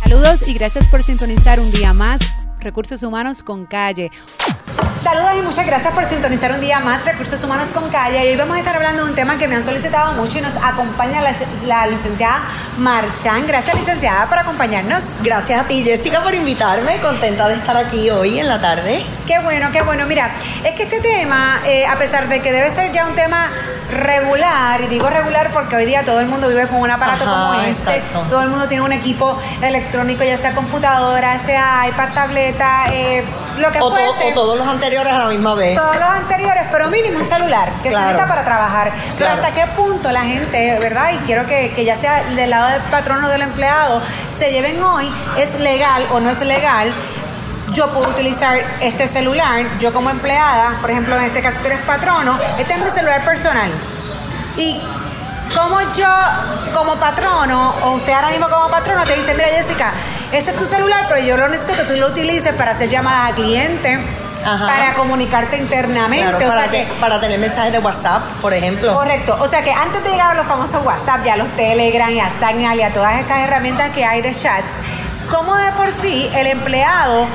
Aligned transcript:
Saludos 0.03 0.45
y 0.49 0.53
gracias 0.53 0.89
por 0.89 1.01
sintonizar 1.01 1.61
un 1.61 1.71
día 1.71 1.93
más 1.93 2.19
Recursos 2.59 3.01
Humanos 3.01 3.43
con 3.43 3.65
Calle. 3.65 4.11
Saludos 5.05 5.33
y 5.37 5.41
muchas 5.43 5.67
gracias 5.67 5.93
por 5.93 6.03
sintonizar 6.05 6.51
un 6.51 6.59
día 6.59 6.79
más 6.79 7.05
Recursos 7.05 7.43
Humanos 7.43 7.69
con 7.71 7.87
Calle. 7.91 8.25
Y 8.25 8.29
hoy 8.29 8.35
vamos 8.37 8.55
a 8.55 8.59
estar 8.59 8.75
hablando 8.75 9.03
de 9.03 9.11
un 9.11 9.15
tema 9.15 9.37
que 9.37 9.47
me 9.47 9.53
han 9.53 9.63
solicitado 9.63 10.13
mucho 10.13 10.39
y 10.39 10.41
nos 10.41 10.55
acompaña 10.55 11.21
la, 11.21 11.31
la 11.67 11.85
licenciada 11.85 12.41
Marchán. 12.79 13.45
Gracias, 13.45 13.77
licenciada, 13.77 14.25
por 14.25 14.39
acompañarnos. 14.39 15.17
Gracias 15.21 15.61
a 15.61 15.65
ti, 15.65 15.83
Jessica, 15.83 16.23
por 16.23 16.33
invitarme. 16.33 16.97
Contenta 17.03 17.47
de 17.47 17.53
estar 17.53 17.77
aquí 17.77 18.09
hoy 18.09 18.39
en 18.39 18.47
la 18.47 18.59
tarde. 18.59 19.05
Qué 19.27 19.37
bueno, 19.37 19.69
qué 19.71 19.83
bueno. 19.83 20.07
Mira, 20.07 20.31
es 20.63 20.75
que 20.75 20.81
este 20.81 20.99
tema, 21.01 21.59
eh, 21.67 21.85
a 21.85 21.97
pesar 21.99 22.27
de 22.27 22.41
que 22.41 22.51
debe 22.51 22.71
ser 22.71 22.91
ya 22.91 23.05
un 23.05 23.13
tema 23.13 23.47
regular, 23.91 24.81
y 24.81 24.87
digo 24.87 25.07
regular 25.07 25.51
porque 25.53 25.75
hoy 25.75 25.85
día 25.85 26.03
todo 26.03 26.19
el 26.19 26.25
mundo 26.25 26.49
vive 26.49 26.67
con 26.67 26.79
un 26.79 26.89
aparato 26.89 27.25
como 27.25 27.53
este, 27.61 28.01
todo 28.31 28.41
el 28.41 28.49
mundo 28.49 28.67
tiene 28.67 28.83
un 28.83 28.91
equipo 28.91 29.39
electrónico, 29.61 30.23
ya 30.23 30.37
sea 30.37 30.55
computadora, 30.55 31.37
sea 31.37 31.87
iPad, 31.89 32.09
tableta, 32.15 32.85
eh, 32.91 33.23
lo 33.57 33.71
que 33.71 33.79
o, 33.79 33.89
fuese. 33.89 34.31
o 34.31 34.33
todos 34.33 34.57
los 34.57 34.67
anteriores 34.67 35.13
a 35.13 35.19
la 35.19 35.27
misma 35.27 35.55
vez. 35.55 35.77
Todos 35.77 35.95
los 35.95 36.09
anteriores, 36.09 36.63
pero 36.71 36.89
mínimo 36.89 37.19
un 37.19 37.25
celular 37.25 37.71
que 37.83 37.89
se 37.89 37.97
necesita 37.97 38.27
para 38.27 38.43
trabajar. 38.43 38.91
Pero 39.17 39.31
hasta 39.31 39.53
qué 39.53 39.65
punto 39.75 40.11
la 40.11 40.21
gente, 40.21 40.79
¿verdad? 40.79 41.11
Y 41.13 41.17
quiero 41.25 41.45
que, 41.47 41.73
que 41.75 41.85
ya 41.85 41.95
sea 41.95 42.23
del 42.23 42.49
lado 42.49 42.69
del 42.71 42.81
patrón 42.83 43.23
o 43.23 43.29
del 43.29 43.41
empleado, 43.41 44.01
se 44.37 44.51
lleven 44.51 44.81
hoy, 44.81 45.09
es 45.37 45.59
legal 45.59 46.05
o 46.11 46.19
no 46.19 46.29
es 46.29 46.39
legal 46.41 46.93
yo 47.75 47.89
puedo 47.89 48.09
utilizar 48.09 48.57
este 48.79 49.05
celular, 49.07 49.65
yo 49.79 49.91
como 49.91 50.09
empleada, 50.09 50.77
por 50.79 50.89
ejemplo, 50.89 51.17
en 51.17 51.25
este 51.25 51.41
caso 51.41 51.59
tú 51.59 51.67
eres 51.67 51.81
patrono, 51.81 52.39
este 52.57 52.73
es 52.73 52.79
mi 52.79 52.89
celular 52.89 53.23
personal. 53.25 53.69
Y 54.55 54.81
como 55.53 55.81
yo, 55.93 56.09
como 56.73 56.95
patrono, 56.95 57.75
o 57.83 57.91
usted 57.95 58.13
ahora 58.13 58.29
mismo 58.29 58.49
como 58.49 58.69
patrono, 58.69 59.03
te 59.03 59.15
dice, 59.15 59.33
mira 59.33 59.47
Jessica, 59.47 59.91
ese 60.35 60.51
es 60.51 60.57
tu 60.57 60.65
celular, 60.65 61.05
pero 61.07 61.21
yo 61.21 61.37
lo 61.37 61.47
necesito 61.47 61.77
que 61.77 61.83
tú 61.83 61.99
lo 61.99 62.07
utilices 62.07 62.53
para 62.53 62.71
hacer 62.71 62.89
llamadas 62.89 63.31
a 63.31 63.35
clientes. 63.35 63.99
para 64.43 64.93
comunicarte 64.93 65.57
internamente. 65.57 66.45
o 66.45 66.51
sea 66.51 66.67
que, 66.69 66.87
para 66.99 67.19
tener 67.19 67.39
mensajes 67.39 67.71
de 67.71 67.79
WhatsApp, 67.79 68.21
por 68.41 68.53
ejemplo. 68.53 68.93
Correcto. 68.93 69.35
O 69.39 69.47
sea 69.47 69.63
que 69.63 69.71
antes 69.71 70.03
de 70.03 70.11
llegar 70.11 70.31
a 70.31 70.33
los 70.35 70.45
famosos 70.45 70.85
WhatsApp, 70.85 71.25
ya 71.25 71.35
los 71.35 71.47
Telegram 71.55 72.11
y 72.11 72.19
a 72.19 72.29
Signal 72.29 72.77
y 72.77 72.83
a 72.83 72.93
todas 72.93 73.19
estas 73.19 73.39
herramientas 73.39 73.89
que 73.89 74.05
hay 74.05 74.21
de 74.21 74.35
chat, 74.35 74.63
como 75.31 75.55
de 75.55 75.71
por 75.71 75.91
sí 75.91 76.29
el 76.35 76.47
empleado 76.47 77.25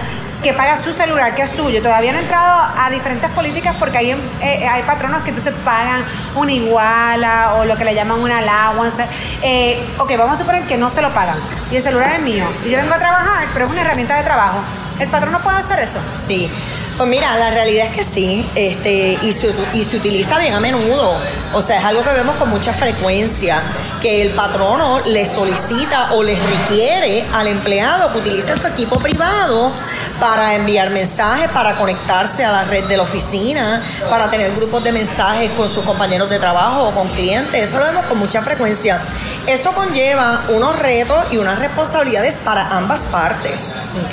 que 0.43 0.53
paga 0.53 0.77
su 0.77 0.93
celular, 0.93 1.35
que 1.35 1.43
es 1.43 1.51
suyo. 1.51 1.83
Todavía 1.83 2.13
no 2.13 2.19
he 2.19 2.23
entrado 2.23 2.69
a 2.77 2.91
diferentes 2.91 3.31
políticas 3.31 3.77
porque 3.79 3.99
hay, 3.99 4.11
eh, 4.11 4.67
hay 4.67 4.83
patronos 4.83 5.23
que 5.23 5.31
entonces 5.31 5.55
pagan 5.65 6.05
una 6.35 6.53
iguala 6.53 7.55
o 7.57 7.65
lo 7.65 7.77
que 7.77 7.85
le 7.85 7.95
llaman 7.95 8.21
una 8.21 8.39
allowance. 8.39 9.05
Eh, 9.43 9.83
ok, 9.99 10.13
vamos 10.17 10.37
a 10.37 10.41
suponer 10.41 10.65
que 10.65 10.77
no 10.77 10.91
se 10.91 11.03
lo 11.03 11.13
pagan 11.13 11.39
y 11.71 11.77
el 11.77 11.83
celular 11.83 12.13
es 12.13 12.21
mío 12.21 12.47
y 12.65 12.71
yo 12.71 12.79
vengo 12.79 12.95
a 12.95 12.99
trabajar, 12.99 13.47
pero 13.53 13.67
es 13.67 13.71
una 13.71 13.83
herramienta 13.83 14.17
de 14.17 14.23
trabajo. 14.23 14.59
¿El 14.99 15.09
patrón 15.09 15.33
no 15.33 15.41
puede 15.41 15.57
hacer 15.57 15.79
eso? 15.81 15.99
Sí. 16.15 16.51
Pues 16.97 17.09
mira, 17.09 17.35
la 17.39 17.51
realidad 17.51 17.87
es 17.87 17.97
que 17.97 18.05
sí, 18.05 18.47
este, 18.55 19.19
y, 19.23 19.33
se, 19.33 19.55
y 19.73 19.85
se 19.85 19.97
utiliza 19.97 20.37
bien 20.39 20.53
a 20.53 20.61
menudo. 20.61 21.19
O 21.55 21.63
sea, 21.63 21.79
es 21.79 21.85
algo 21.87 22.05
que 22.05 22.11
vemos 22.11 22.37
con 22.37 22.51
mucha 22.51 22.75
frecuencia, 22.75 23.63
que 24.03 24.21
el 24.21 24.31
patrono 24.33 25.01
le 25.07 25.25
solicita 25.25 26.13
o 26.13 26.23
le 26.23 26.39
requiere 26.39 27.25
al 27.33 27.47
empleado 27.47 28.13
que 28.13 28.19
utilice 28.19 28.55
su 28.55 28.67
equipo 28.67 28.99
privado 28.99 29.73
para 30.21 30.55
enviar 30.55 30.91
mensajes, 30.91 31.49
para 31.49 31.77
conectarse 31.77 32.45
a 32.45 32.53
la 32.53 32.65
red 32.65 32.85
de 32.85 32.97
la 32.97 33.03
oficina, 33.03 33.83
para 34.09 34.31
tener 34.31 34.55
grupos 34.55 34.85
de 34.85 34.93
mensajes 34.93 35.51
con 35.53 35.69
sus 35.69 35.85
compañeros 35.85 36.29
de 36.29 36.39
trabajo 36.39 36.89
o 36.89 36.95
con 36.95 37.09
clientes. 37.09 37.71
Eso 37.71 37.79
lo 37.79 37.87
vemos 37.87 38.05
con 38.05 38.19
mucha 38.19 38.43
frecuencia. 38.43 39.01
Eso 39.47 39.73
conlleva 39.73 40.43
unos 40.51 40.79
retos 40.79 41.33
y 41.33 41.39
unas 41.39 41.59
responsabilidades 41.59 42.37
para 42.45 42.69
ambas 42.69 43.05
partes. 43.05 43.75
¿ok? 44.05 44.13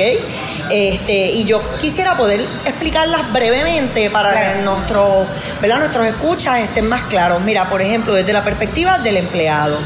Este, 0.71 1.27
y 1.31 1.43
yo 1.43 1.61
quisiera 1.79 2.15
poder 2.15 2.41
explicarlas 2.65 3.31
brevemente 3.31 4.09
para 4.09 4.31
que 4.31 4.61
nuestro, 4.61 5.25
¿verdad? 5.61 5.79
nuestros 5.79 6.07
escuchas 6.07 6.59
estén 6.59 6.87
más 6.87 7.03
claros. 7.03 7.41
Mira, 7.41 7.65
por 7.65 7.81
ejemplo, 7.81 8.13
desde 8.13 8.33
la 8.33 8.43
perspectiva 8.43 8.97
del 8.97 9.17
empleado 9.17 9.77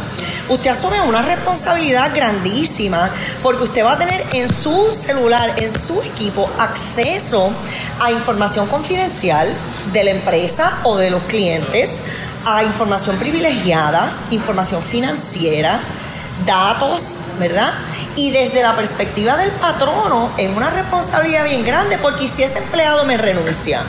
usted 0.51 0.71
asume 0.71 0.99
una 1.01 1.21
responsabilidad 1.21 2.13
grandísima 2.13 3.09
porque 3.41 3.63
usted 3.63 3.85
va 3.85 3.93
a 3.93 3.97
tener 3.97 4.25
en 4.33 4.51
su 4.51 4.91
celular, 4.91 5.53
en 5.57 5.71
su 5.71 6.01
equipo, 6.01 6.49
acceso 6.59 7.51
a 8.01 8.11
información 8.11 8.67
confidencial 8.67 9.47
de 9.93 10.03
la 10.03 10.11
empresa 10.11 10.79
o 10.83 10.97
de 10.97 11.09
los 11.09 11.23
clientes, 11.23 12.03
a 12.45 12.63
información 12.63 13.15
privilegiada, 13.15 14.11
información 14.31 14.83
financiera, 14.83 15.79
datos, 16.45 17.19
¿verdad? 17.39 17.71
Y 18.17 18.31
desde 18.31 18.61
la 18.61 18.75
perspectiva 18.75 19.37
del 19.37 19.51
patrono, 19.51 20.31
es 20.37 20.49
una 20.55 20.69
responsabilidad 20.69 21.45
bien 21.45 21.65
grande 21.65 21.97
porque 21.97 22.27
si 22.27 22.43
ese 22.43 22.59
empleado 22.59 23.05
me 23.05 23.15
renuncia 23.15 23.83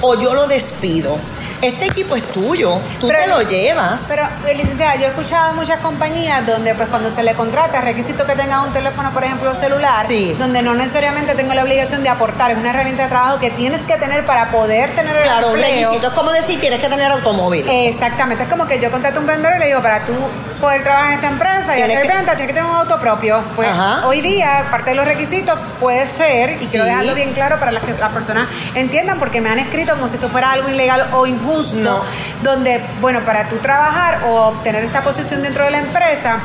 o 0.00 0.18
yo 0.18 0.34
lo 0.34 0.48
despido, 0.48 1.16
este 1.62 1.86
equipo 1.86 2.16
es 2.16 2.22
tuyo, 2.32 2.80
tú 3.00 3.08
te 3.08 3.26
lo 3.26 3.42
llevas. 3.42 4.06
Pero, 4.08 4.22
eh, 4.46 4.54
licenciada, 4.54 4.96
yo 4.96 5.06
he 5.06 5.08
escuchado 5.08 5.54
muchas 5.54 5.80
compañías 5.80 6.46
donde, 6.46 6.74
pues, 6.74 6.88
cuando 6.88 7.10
se 7.10 7.22
le 7.22 7.34
contrata, 7.34 7.80
requisito 7.80 8.26
que 8.26 8.34
tenga 8.34 8.62
un 8.62 8.72
teléfono, 8.72 9.12
por 9.12 9.24
ejemplo, 9.24 9.54
celular, 9.54 10.06
donde 10.38 10.62
no 10.62 10.74
necesariamente 10.74 11.34
tengo 11.34 11.54
la 11.54 11.62
obligación 11.62 12.02
de 12.02 12.08
aportar, 12.08 12.50
es 12.50 12.58
una 12.58 12.70
herramienta 12.70 13.04
de 13.04 13.08
trabajo 13.08 13.38
que 13.38 13.50
tienes 13.50 13.84
que 13.84 13.96
tener 13.96 14.24
para 14.24 14.50
poder 14.50 14.90
tener 14.94 15.16
el 15.16 15.24
Claro, 15.24 15.50
un 15.50 15.60
requisito 15.60 16.08
es 16.08 16.14
como 16.14 16.30
decir, 16.30 16.60
tienes 16.60 16.80
que 16.80 16.88
tener 16.88 17.10
automóvil. 17.10 17.68
Exactamente, 17.68 18.44
es 18.44 18.50
como 18.50 18.66
que 18.66 18.80
yo 18.80 18.90
contrato 18.90 19.18
a 19.18 19.20
un 19.20 19.26
vendedor 19.26 19.56
y 19.56 19.60
le 19.60 19.66
digo, 19.66 19.82
para 19.82 20.04
tú 20.04 20.12
poder 20.60 20.82
trabajar 20.82 21.12
en 21.12 21.14
esta 21.14 21.28
empresa 21.28 21.78
y 21.78 21.82
hacer 21.82 22.06
venta, 22.06 22.36
tienes 22.36 22.48
que 22.48 22.54
tener 22.54 22.64
un 22.64 22.76
auto 22.76 22.98
propio. 23.00 23.42
Pues 23.56 23.68
hoy 24.04 24.20
día, 24.20 24.66
parte 24.70 24.90
de 24.90 24.96
los 24.96 25.06
requisitos 25.06 25.58
puede 25.80 26.06
ser, 26.06 26.62
y 26.62 26.66
quiero 26.66 26.84
dejarlo 26.84 27.14
bien 27.14 27.32
claro 27.32 27.58
para 27.58 27.78
que 27.80 27.92
las 27.94 28.12
personas 28.12 28.48
entiendan, 28.74 29.18
porque 29.18 29.40
me 29.40 29.50
han 29.50 29.58
escrito 29.58 29.94
como 29.94 30.08
si 30.08 30.14
esto 30.14 30.28
fuera 30.28 30.52
algo 30.52 30.68
ilegal 30.68 31.08
o 31.12 31.26
injusto, 31.26 32.04
donde, 32.42 32.82
bueno, 33.00 33.20
para 33.22 33.48
tú 33.48 33.56
trabajar 33.56 34.24
o 34.28 34.48
obtener 34.48 34.84
esta 34.84 35.02
posición 35.02 35.42
dentro 35.42 35.64
de 35.64 35.70
la 35.70 35.78
empresa, 35.78 36.38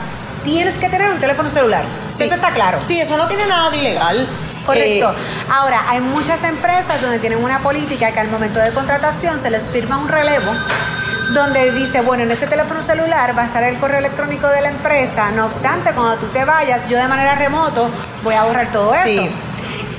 tienes 0.44 0.76
que 0.76 0.90
tener 0.90 1.10
un 1.10 1.20
teléfono 1.20 1.50
celular. 1.50 1.84
Eso 2.08 2.24
está 2.24 2.52
claro. 2.52 2.80
Sí, 2.82 3.00
eso 3.00 3.18
no 3.18 3.28
tiene 3.28 3.46
nada 3.48 3.70
de 3.70 3.78
ilegal. 3.78 4.28
Correcto. 4.66 5.12
Eh, 5.12 5.52
Ahora, 5.52 5.84
hay 5.90 6.00
muchas 6.00 6.44
empresas 6.44 7.02
donde 7.02 7.20
tienen 7.20 7.44
una 7.44 7.60
política 7.60 8.12
que 8.12 8.20
al 8.20 8.30
momento 8.30 8.60
de 8.60 8.72
contratación 8.72 9.40
se 9.40 9.50
les 9.50 9.70
firma 9.70 9.98
un 9.98 10.08
relevo 10.08 10.52
donde 11.34 11.72
dice, 11.72 12.02
bueno, 12.02 12.24
en 12.24 12.32
ese 12.32 12.48
teléfono 12.48 12.84
celular 12.84 13.38
va 13.38 13.44
a 13.44 13.46
estar 13.46 13.64
el 13.64 13.78
correo 13.78 14.00
electrónico 14.00 14.48
de 14.48 14.62
la 14.62 14.70
empresa, 14.70 15.32
no 15.32 15.46
obstante, 15.46 15.92
cuando 15.94 16.18
tú 16.18 16.28
te 16.28 16.46
vayas, 16.46 16.88
yo 16.90 16.98
de 16.98 17.08
manera 17.08 17.36
remoto 17.36 17.90
voy 18.24 18.36
a 18.36 18.44
borrar 18.44 18.72
todo 18.72 18.94
eso. 18.94 19.06
Sí. 19.06 19.30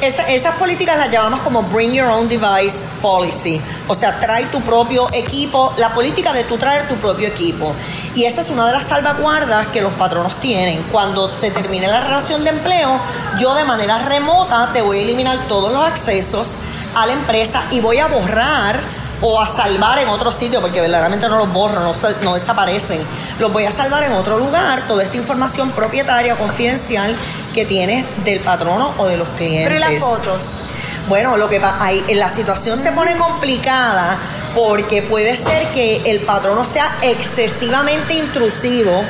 esas 0.00 0.55
políticas 0.56 0.97
las 0.97 1.11
llamamos 1.11 1.41
como 1.41 1.62
Bring 1.65 1.93
Your 1.93 2.09
Own 2.09 2.28
Device 2.28 2.87
Policy. 3.03 3.61
O 3.89 3.94
sea, 3.94 4.19
trae 4.20 4.44
tu 4.47 4.61
propio 4.61 5.08
equipo, 5.12 5.75
la 5.76 5.93
política 5.93 6.32
de 6.32 6.44
tú 6.44 6.56
traer 6.56 6.87
tu 6.88 6.94
propio 6.97 7.29
equipo. 7.29 7.75
Y 8.14 8.25
esa 8.26 8.41
es 8.41 8.50
una 8.50 8.67
de 8.67 8.73
las 8.73 8.87
salvaguardas 8.87 9.67
que 9.69 9.81
los 9.81 9.93
patronos 9.94 10.38
tienen. 10.41 10.82
Cuando 10.93 11.29
se 11.29 11.50
termine 11.50 11.88
la 11.88 12.00
relación 12.00 12.44
de 12.44 12.50
empleo, 12.50 13.00
yo 13.38 13.55
de 13.55 13.64
manera 13.64 13.99
remota 13.99 14.70
te 14.73 14.82
voy 14.82 14.99
a 14.99 15.03
eliminar 15.03 15.38
todos 15.49 15.73
los 15.73 15.82
accesos 15.82 16.58
a 16.94 17.06
la 17.06 17.12
empresa 17.12 17.64
y 17.73 17.81
voy 17.81 17.99
a 17.99 18.06
borrar 18.06 18.79
o 19.26 19.41
a 19.41 19.49
salvar 19.49 19.99
en 19.99 20.09
otro 20.11 20.31
sitio, 20.31 20.61
porque 20.61 20.82
verdaderamente 20.82 21.26
no 21.31 21.38
los 21.38 21.50
borro, 21.50 21.81
no, 21.81 21.93
no 22.23 22.35
desaparecen. 22.35 23.00
Los 23.38 23.50
voy 23.50 23.65
a 23.65 23.71
salvar 23.71 24.05
en 24.05 24.12
otro 24.12 24.38
lugar, 24.38 24.87
toda 24.87 25.03
esta 25.03 25.17
información 25.17 25.71
propietaria, 25.71 26.37
confidencial 26.37 27.17
que 27.55 27.65
tienes 27.65 28.05
del 28.23 28.41
patrono 28.41 28.93
o 28.99 29.06
de 29.06 29.17
los 29.17 29.29
clientes. 29.29 29.73
Pero 29.73 29.81
las 29.81 30.03
fotos? 30.03 30.65
Bueno, 31.09 31.38
lo 31.38 31.49
que 31.49 31.59
ahí, 31.81 32.05
la 32.15 32.29
situación 32.29 32.76
se 32.76 32.93
pone 32.93 33.17
complicada 33.17 34.19
porque 34.55 35.03
puede 35.03 35.37
ser 35.37 35.69
que 35.73 36.03
el 36.11 36.21
patrono 36.21 36.65
sea 36.65 36.97
excesivamente 37.03 38.15
intrusivo, 38.15 39.05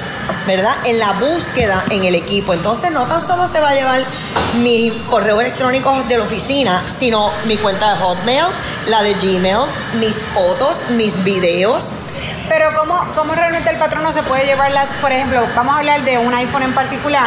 ¿verdad? 0.47 0.75
En 0.85 0.99
la 0.99 1.13
búsqueda 1.13 1.85
en 1.91 2.05
el 2.05 2.15
equipo. 2.15 2.53
Entonces 2.53 2.91
no 2.93 3.07
tan 3.07 3.21
solo 3.21 3.47
se 3.47 3.61
va 3.61 3.71
a 3.71 3.75
llevar 3.75 4.05
mis 4.63 4.93
correos 5.11 5.41
electrónicos 5.41 6.09
de 6.09 6.19
la 6.19 6.25
oficina, 6.25 6.83
sino 6.89 7.31
mi 7.47 7.57
cuenta 7.57 7.95
de 7.95 8.01
Hotmail, 8.01 8.47
la 8.89 9.03
de 9.03 9.15
Gmail, 9.15 9.67
mis 9.99 10.17
fotos, 10.17 10.91
mis 10.91 11.23
videos, 11.25 11.95
pero 12.49 12.75
¿cómo, 12.77 12.99
¿cómo 13.15 13.35
realmente 13.35 13.71
el 13.71 13.77
patrón 13.77 14.03
no 14.03 14.13
se 14.13 14.23
puede 14.23 14.45
llevar 14.45 14.71
las, 14.73 14.93
por 14.95 15.13
ejemplo, 15.13 15.41
vamos 15.55 15.75
a 15.75 15.79
hablar 15.79 16.03
de 16.03 16.19
un 16.19 16.33
iPhone 16.35 16.63
en 16.63 16.73
particular, 16.73 17.25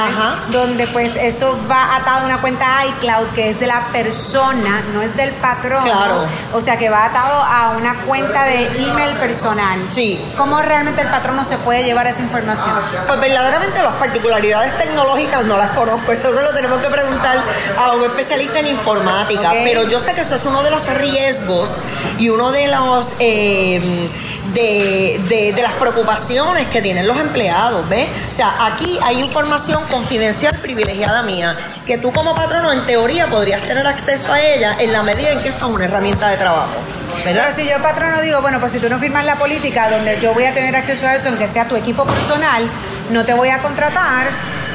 donde 0.50 0.88
pues 0.88 1.16
eso 1.16 1.58
va 1.70 1.96
atado 1.96 2.22
a 2.22 2.26
una 2.26 2.42
cuenta 2.42 2.86
iCloud 2.86 3.28
que 3.34 3.50
es 3.50 3.60
de 3.60 3.68
la 3.68 3.88
persona, 3.92 4.84
no 4.94 5.02
es 5.02 5.16
del 5.16 5.32
patrón. 5.32 5.84
Claro. 5.84 6.26
O 6.54 6.62
sea 6.62 6.78
que 6.78 6.90
va 6.90 7.06
atado 7.06 7.42
a 7.42 7.72
una 7.78 7.96
cuenta 8.06 8.46
de 8.46 8.68
email 8.78 9.16
personal. 9.18 9.86
Sí. 9.90 10.24
¿Cómo 10.38 10.62
realmente 10.62 11.02
el 11.02 11.10
patrón 11.10 11.36
no 11.36 11.46
se 11.46 11.58
puede 11.58 11.84
llevar 11.84 12.08
esa 12.08 12.22
información? 12.22 12.70
Pues 13.08 13.20
verdaderamente 13.20 13.82
las 13.82 13.94
particularidades 13.94 14.78
tecnológicas 14.78 15.46
no 15.46 15.58
las 15.58 15.72
conozco, 15.72 16.12
eso 16.12 16.34
se 16.34 16.42
lo 16.42 16.54
tenemos 16.54 16.80
que 16.82 16.90
preguntar 16.90 17.38
a 17.80 17.92
un 17.94 18.04
especialista 18.04 18.60
en 18.60 18.68
informática, 18.68 19.52
pero 19.64 19.84
yo 19.84 20.00
sé 20.00 20.14
que 20.14 20.22
eso 20.22 20.36
es 20.36 20.46
uno 20.46 20.64
de 20.64 20.72
los 20.72 20.88
riesgos 20.96 21.80
y 22.18 22.30
uno 22.30 22.52
de 22.52 22.68
los... 22.68 23.14
Eh, 23.20 24.08
de, 24.54 25.54
las 25.62 25.74
preocupaciones 25.74 26.68
que 26.68 26.82
tienen 26.82 27.08
los 27.08 27.18
empleados, 27.18 27.88
¿ves? 27.90 28.08
O 28.28 28.32
sea, 28.32 28.56
aquí 28.66 29.00
hay 29.04 29.20
información 29.20 29.84
confidencial 29.86 30.56
privilegiada 30.60 31.24
mía, 31.24 31.56
que 31.86 31.98
tú 31.98 32.12
como 32.12 32.36
patrono 32.36 32.72
en 32.72 32.86
teoría 32.86 33.28
podrías 33.28 33.62
tener 33.62 33.86
acceso 33.88 34.32
a 34.34 34.42
ella 34.42 34.76
en 34.80 34.94
la 34.94 35.04
medida 35.04 35.32
en 35.32 35.40
que 35.40 35.50
esto 35.50 35.68
es 35.68 35.72
una 35.72 35.86
herramienta 35.86 36.30
de 36.30 36.38
trabajo. 36.38 36.76
¿verdad? 37.26 37.44
Pero 37.48 37.56
si 37.56 37.70
yo 37.70 37.82
patrono 37.82 38.22
digo, 38.22 38.42
bueno, 38.42 38.60
pues 38.60 38.72
si 38.72 38.80
tú 38.80 38.90
no 38.90 39.00
firmas 39.00 39.26
la 39.26 39.36
política 39.36 39.90
donde 39.90 40.20
yo 40.20 40.34
voy 40.34 40.46
a 40.46 40.54
tener 40.54 40.76
acceso 40.76 41.08
a 41.08 41.16
eso, 41.16 41.30
aunque 41.30 41.48
sea 41.48 41.68
tu 41.68 41.76
equipo 41.76 42.06
personal, 42.06 42.70
no 43.10 43.26
te 43.26 43.34
voy 43.34 43.50
a 43.50 43.62
contratar, 43.62 44.28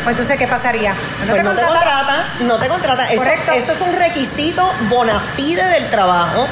pues 0.05 0.15
entonces, 0.15 0.37
¿qué 0.37 0.49
pasaría? 0.49 0.93
¿No, 0.93 1.31
pues 1.31 1.37
te, 1.37 1.43
no 1.45 1.55
te 1.55 1.63
contrata, 1.63 2.27
no 2.41 2.59
te 2.59 2.69
contrata. 2.69 3.13
Eso, 3.13 3.25
eso, 3.25 3.73
es 3.73 3.81
un 3.81 3.95
requisito 3.95 4.69
bona 4.89 5.21
fide 5.37 5.65
del 5.65 5.89
trabajo 5.91 6.49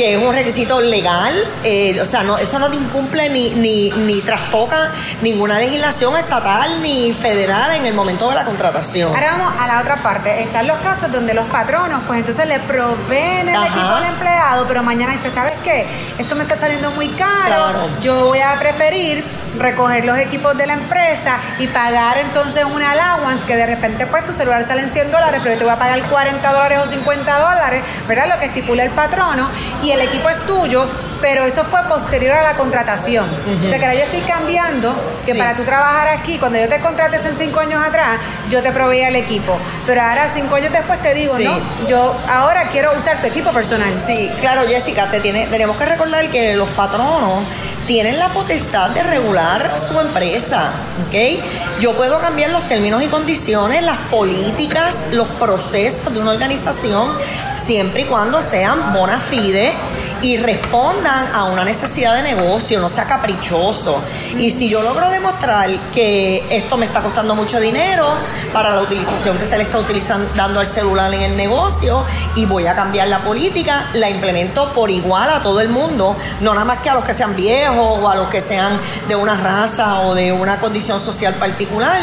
que 0.00 0.14
es 0.14 0.22
un 0.22 0.32
requisito 0.32 0.80
legal, 0.80 1.34
eh, 1.62 2.00
o 2.00 2.06
sea, 2.06 2.22
no, 2.22 2.38
eso 2.38 2.58
no 2.58 2.70
te 2.70 2.76
incumple 2.76 3.28
ni, 3.28 3.50
ni, 3.50 3.90
ni 3.90 4.22
trastoca 4.22 4.92
ninguna 5.20 5.58
legislación 5.58 6.16
estatal 6.16 6.80
ni 6.80 7.12
federal 7.12 7.72
en 7.72 7.84
el 7.84 7.92
momento 7.92 8.30
de 8.30 8.34
la 8.34 8.46
contratación. 8.46 9.14
Ahora 9.14 9.36
vamos 9.36 9.52
a 9.58 9.66
la 9.66 9.80
otra 9.80 9.96
parte. 9.96 10.40
Están 10.40 10.68
los 10.68 10.78
casos 10.78 11.12
donde 11.12 11.34
los 11.34 11.44
patronos, 11.48 12.00
pues 12.06 12.20
entonces 12.20 12.48
le 12.48 12.60
proveen 12.60 13.50
el 13.50 13.62
equipo 13.62 13.88
al 13.88 14.04
empleado, 14.06 14.64
pero 14.66 14.82
mañana 14.82 15.12
dice, 15.12 15.30
¿sabes 15.30 15.52
qué? 15.62 15.84
Esto 16.18 16.34
me 16.34 16.44
está 16.44 16.56
saliendo 16.56 16.90
muy 16.92 17.08
caro, 17.08 17.86
yo 18.00 18.24
voy 18.24 18.40
a 18.40 18.58
preferir 18.58 19.22
recoger 19.58 20.04
los 20.04 20.18
equipos 20.18 20.56
de 20.56 20.66
la 20.66 20.74
empresa 20.74 21.38
y 21.58 21.66
pagar 21.66 22.18
entonces 22.18 22.64
una 22.64 22.92
allowance 22.92 23.44
que 23.46 23.56
de 23.56 23.66
repente 23.66 24.06
pues 24.06 24.24
tu 24.24 24.32
celular 24.32 24.64
sale 24.64 24.82
en 24.82 24.90
100 24.90 25.10
dólares, 25.10 25.40
pero 25.42 25.54
yo 25.54 25.58
te 25.58 25.64
voy 25.64 25.72
a 25.72 25.78
pagar 25.78 26.02
40 26.08 26.52
dólares 26.52 26.78
o 26.82 26.86
50 26.86 27.38
dólares, 27.38 27.82
¿verdad? 28.06 28.28
Lo 28.28 28.38
que 28.38 28.46
estipula 28.46 28.84
el 28.84 28.90
patrono 28.90 29.48
y 29.82 29.89
el 29.92 30.00
equipo 30.00 30.28
es 30.28 30.38
tuyo, 30.46 30.86
pero 31.20 31.44
eso 31.44 31.64
fue 31.64 31.82
posterior 31.84 32.36
a 32.36 32.42
la 32.42 32.54
contratación. 32.54 33.26
O 33.64 33.68
sea 33.68 33.78
que 33.78 33.84
ahora 33.84 33.98
yo 33.98 34.04
estoy 34.04 34.20
cambiando 34.20 34.94
que 35.26 35.34
para 35.34 35.54
tú 35.54 35.64
trabajar 35.64 36.08
aquí, 36.08 36.38
cuando 36.38 36.58
yo 36.58 36.68
te 36.68 36.80
contrates 36.80 37.24
en 37.26 37.36
cinco 37.36 37.60
años 37.60 37.84
atrás, 37.84 38.18
yo 38.48 38.62
te 38.62 38.72
proveía 38.72 39.08
el 39.08 39.16
equipo. 39.16 39.58
Pero 39.86 40.02
ahora 40.02 40.28
cinco 40.32 40.54
años 40.54 40.72
después 40.72 41.00
te 41.02 41.14
digo, 41.14 41.38
no, 41.38 41.58
yo 41.86 42.16
ahora 42.28 42.68
quiero 42.68 42.92
usar 42.96 43.20
tu 43.20 43.26
equipo 43.26 43.50
personal. 43.50 43.94
Sí, 43.94 44.30
claro, 44.40 44.62
Jessica, 44.66 45.10
te 45.10 45.20
tiene, 45.20 45.46
tenemos 45.46 45.76
que 45.76 45.84
recordar 45.84 46.28
que 46.28 46.54
los 46.54 46.68
patronos 46.70 47.44
tienen 47.90 48.20
la 48.20 48.28
potestad 48.28 48.90
de 48.90 49.02
regular 49.02 49.76
su 49.76 49.98
empresa, 49.98 50.70
¿ok? 51.08 51.42
Yo 51.80 51.92
puedo 51.94 52.20
cambiar 52.20 52.50
los 52.50 52.68
términos 52.68 53.02
y 53.02 53.08
condiciones, 53.08 53.82
las 53.82 53.96
políticas, 54.12 55.08
los 55.10 55.26
procesos 55.26 56.14
de 56.14 56.20
una 56.20 56.30
organización, 56.30 57.10
siempre 57.56 58.02
y 58.02 58.04
cuando 58.04 58.42
sean 58.42 58.92
bona 58.92 59.18
fide 59.18 59.72
y 60.22 60.36
respondan 60.36 61.34
a 61.34 61.44
una 61.44 61.64
necesidad 61.64 62.14
de 62.14 62.22
negocio, 62.22 62.80
no 62.80 62.88
sea 62.88 63.04
caprichoso. 63.04 64.00
Y 64.38 64.50
si 64.50 64.68
yo 64.68 64.82
logro 64.82 65.08
demostrar 65.08 65.70
que 65.92 66.44
esto 66.50 66.76
me 66.76 66.86
está 66.86 67.02
costando 67.02 67.34
mucho 67.34 67.60
dinero 67.60 68.06
para 68.52 68.70
la 68.70 68.82
utilización 68.82 69.38
que 69.38 69.46
se 69.46 69.56
le 69.56 69.64
está 69.64 69.78
utilizando 69.78 70.30
dando 70.34 70.60
al 70.60 70.66
celular 70.66 71.12
en 71.12 71.22
el 71.22 71.36
negocio 71.36 72.04
y 72.36 72.44
voy 72.46 72.66
a 72.66 72.74
cambiar 72.74 73.08
la 73.08 73.20
política, 73.20 73.88
la 73.94 74.10
implemento 74.10 74.72
por 74.72 74.90
igual 74.90 75.30
a 75.30 75.42
todo 75.42 75.60
el 75.60 75.68
mundo, 75.68 76.16
no 76.40 76.54
nada 76.54 76.64
más 76.64 76.80
que 76.80 76.90
a 76.90 76.94
los 76.94 77.04
que 77.04 77.14
sean 77.14 77.36
viejos 77.36 77.98
o 78.00 78.08
a 78.08 78.14
los 78.14 78.28
que 78.28 78.40
sean 78.40 78.78
de 79.08 79.16
una 79.16 79.36
raza 79.36 80.00
o 80.00 80.14
de 80.14 80.32
una 80.32 80.60
condición 80.60 81.00
social 81.00 81.34
particular 81.34 82.00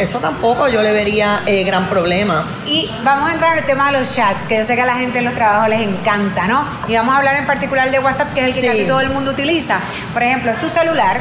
eso 0.00 0.18
tampoco 0.18 0.66
yo 0.68 0.82
le 0.82 0.92
vería 0.92 1.42
eh, 1.44 1.62
gran 1.62 1.88
problema. 1.88 2.44
Y 2.66 2.90
vamos 3.04 3.28
a 3.28 3.34
entrar 3.34 3.52
en 3.52 3.58
el 3.58 3.66
tema 3.66 3.92
de 3.92 3.98
los 3.98 4.14
chats, 4.14 4.46
que 4.46 4.56
yo 4.56 4.64
sé 4.64 4.74
que 4.74 4.80
a 4.80 4.86
la 4.86 4.94
gente 4.94 5.18
en 5.18 5.26
los 5.26 5.34
trabajos 5.34 5.68
les 5.68 5.82
encanta, 5.82 6.46
¿no? 6.46 6.64
Y 6.88 6.96
vamos 6.96 7.14
a 7.14 7.18
hablar 7.18 7.36
en 7.36 7.46
particular 7.46 7.90
de 7.90 7.98
WhatsApp, 7.98 8.32
que 8.32 8.48
es 8.48 8.56
el 8.56 8.62
que 8.62 8.68
casi 8.68 8.86
todo 8.86 9.00
el 9.00 9.10
mundo 9.10 9.30
utiliza. 9.30 9.78
Por 10.14 10.22
ejemplo, 10.22 10.50
es 10.50 10.60
tu 10.60 10.70
celular. 10.70 11.20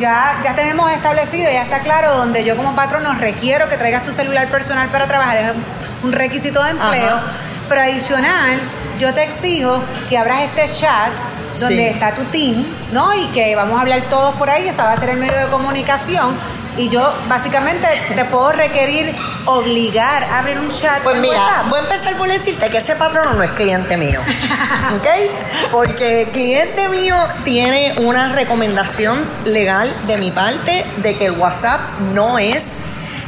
Ya, 0.00 0.40
ya 0.42 0.54
tenemos 0.56 0.90
establecido, 0.90 1.50
ya 1.52 1.62
está 1.62 1.80
claro, 1.80 2.16
donde 2.16 2.44
yo 2.44 2.56
como 2.56 2.74
patrón 2.74 3.04
nos 3.04 3.18
requiero 3.18 3.68
que 3.68 3.76
traigas 3.76 4.02
tu 4.02 4.12
celular 4.12 4.48
personal 4.48 4.88
para 4.88 5.06
trabajar, 5.06 5.36
es 5.36 5.52
un 6.02 6.10
requisito 6.10 6.62
de 6.64 6.70
empleo. 6.70 7.20
Pero 7.68 7.80
adicional, 7.80 8.60
yo 8.98 9.14
te 9.14 9.22
exijo 9.22 9.82
que 10.08 10.18
abras 10.18 10.42
este 10.42 10.66
chat 10.80 11.12
donde 11.60 11.90
está 11.90 12.12
tu 12.14 12.24
team, 12.24 12.64
¿no? 12.92 13.14
Y 13.14 13.26
que 13.28 13.54
vamos 13.54 13.78
a 13.78 13.82
hablar 13.82 14.02
todos 14.10 14.34
por 14.34 14.50
ahí, 14.50 14.66
ese 14.66 14.82
va 14.82 14.92
a 14.92 14.98
ser 14.98 15.10
el 15.10 15.18
medio 15.18 15.38
de 15.38 15.46
comunicación 15.46 16.34
y 16.76 16.88
yo 16.88 17.14
básicamente 17.28 17.86
te 18.14 18.24
puedo 18.24 18.52
requerir 18.52 19.14
obligar 19.46 20.24
a 20.24 20.40
abrir 20.40 20.58
un 20.58 20.70
chat. 20.70 21.02
Pues 21.02 21.16
mira, 21.16 21.64
voy 21.68 21.80
a 21.80 21.82
empezar 21.82 22.16
por 22.16 22.28
decirte 22.28 22.70
que 22.70 22.78
ese 22.78 22.96
patrono 22.96 23.34
no 23.34 23.42
es 23.42 23.50
cliente 23.52 23.96
mío. 23.96 24.20
¿Ok? 24.96 25.70
Porque 25.70 26.22
el 26.22 26.28
cliente 26.30 26.88
mío 26.88 27.16
tiene 27.44 27.94
una 27.98 28.32
recomendación 28.32 29.22
legal 29.44 29.94
de 30.06 30.16
mi 30.16 30.30
parte 30.30 30.84
de 30.98 31.16
que 31.16 31.26
el 31.26 31.32
WhatsApp 31.32 31.80
no 32.12 32.38
es 32.38 32.80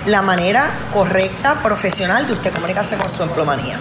la 0.06 0.22
manera 0.22 0.70
correcta, 0.92 1.54
profesional 1.62 2.26
de 2.26 2.32
usted 2.34 2.52
comunicarse 2.52 2.96
con 2.96 3.08
su 3.08 3.22
emplomanía. 3.22 3.78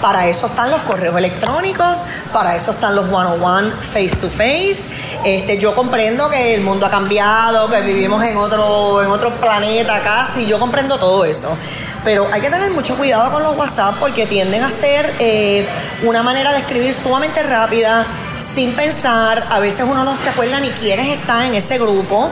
Para 0.00 0.26
eso 0.26 0.46
están 0.46 0.70
los 0.70 0.82
correos 0.82 1.16
electrónicos, 1.16 2.04
para 2.32 2.54
eso 2.54 2.72
están 2.72 2.94
los 2.94 3.08
one-on-one 3.10 3.72
face-to-face. 3.92 5.01
Este, 5.24 5.56
yo 5.56 5.74
comprendo 5.74 6.28
que 6.28 6.54
el 6.54 6.62
mundo 6.62 6.86
ha 6.86 6.90
cambiado, 6.90 7.70
que 7.70 7.80
vivimos 7.80 8.22
en 8.24 8.36
otro, 8.36 9.02
en 9.02 9.10
otro 9.10 9.32
planeta 9.36 10.00
casi, 10.00 10.46
yo 10.46 10.58
comprendo 10.58 10.98
todo 10.98 11.24
eso. 11.24 11.56
Pero 12.04 12.28
hay 12.32 12.40
que 12.40 12.50
tener 12.50 12.72
mucho 12.72 12.96
cuidado 12.96 13.30
con 13.30 13.44
los 13.44 13.56
WhatsApp 13.56 13.94
porque 14.00 14.26
tienden 14.26 14.64
a 14.64 14.70
ser 14.70 15.14
eh, 15.20 15.64
una 16.02 16.24
manera 16.24 16.52
de 16.52 16.58
escribir 16.58 16.92
sumamente 16.92 17.42
rápida, 17.44 18.06
sin 18.36 18.72
pensar. 18.72 19.46
A 19.50 19.60
veces 19.60 19.86
uno 19.88 20.02
no 20.02 20.16
se 20.16 20.30
acuerda 20.30 20.58
ni 20.58 20.70
quiénes 20.70 21.06
están 21.08 21.46
en 21.46 21.54
ese 21.54 21.78
grupo. 21.78 22.28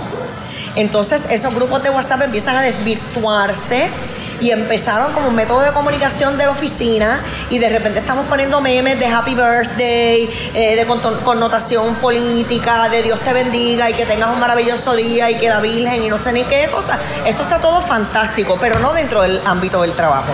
Entonces 0.75 1.31
esos 1.31 1.55
grupos 1.55 1.83
de 1.85 1.91
WhatsApp 1.91 2.23
empiezan 2.23 2.57
a 2.57 2.63
desvirtuarse 2.63 3.89
y 4.41 4.51
empezaron 4.51 5.13
como 5.13 5.29
un 5.29 5.35
método 5.35 5.61
de 5.61 5.73
comunicación 5.73 6.37
de 6.39 6.45
la 6.47 6.51
oficina 6.51 7.21
y 7.51 7.59
de 7.59 7.69
repente 7.69 8.01
estamos 8.01 8.27
poniendo 8.27 8.61
memes 8.61 8.99
de 8.99 9.07
happy 9.07 9.35
birthday, 9.35 10.31
eh, 10.55 10.77
de 10.77 10.87
connotación 10.87 11.95
política, 11.97 12.89
de 12.89 13.03
Dios 13.03 13.21
te 13.21 13.33
bendiga 13.33 13.91
y 13.91 13.95
que 13.95 14.07
tengas 14.07 14.31
un 14.31 14.41
maravilloso 14.41 14.95
día 14.95 15.31
y 15.31 15.37
que 15.37 15.49
la 15.49 15.61
Virgen 15.61 16.03
y 16.03 16.09
no 16.09 16.19
sé 16.19 16.33
ni 16.33 16.45
qué 16.45 16.69
cosa. 16.71 16.99
Eso 17.27 17.43
está 17.43 17.61
todo 17.61 17.83
fantástico, 17.83 18.59
pero 18.61 18.79
no 18.79 18.93
dentro 18.93 19.23
del 19.23 19.41
ámbito 19.45 19.83
del 19.83 19.93
trabajo. 19.93 20.33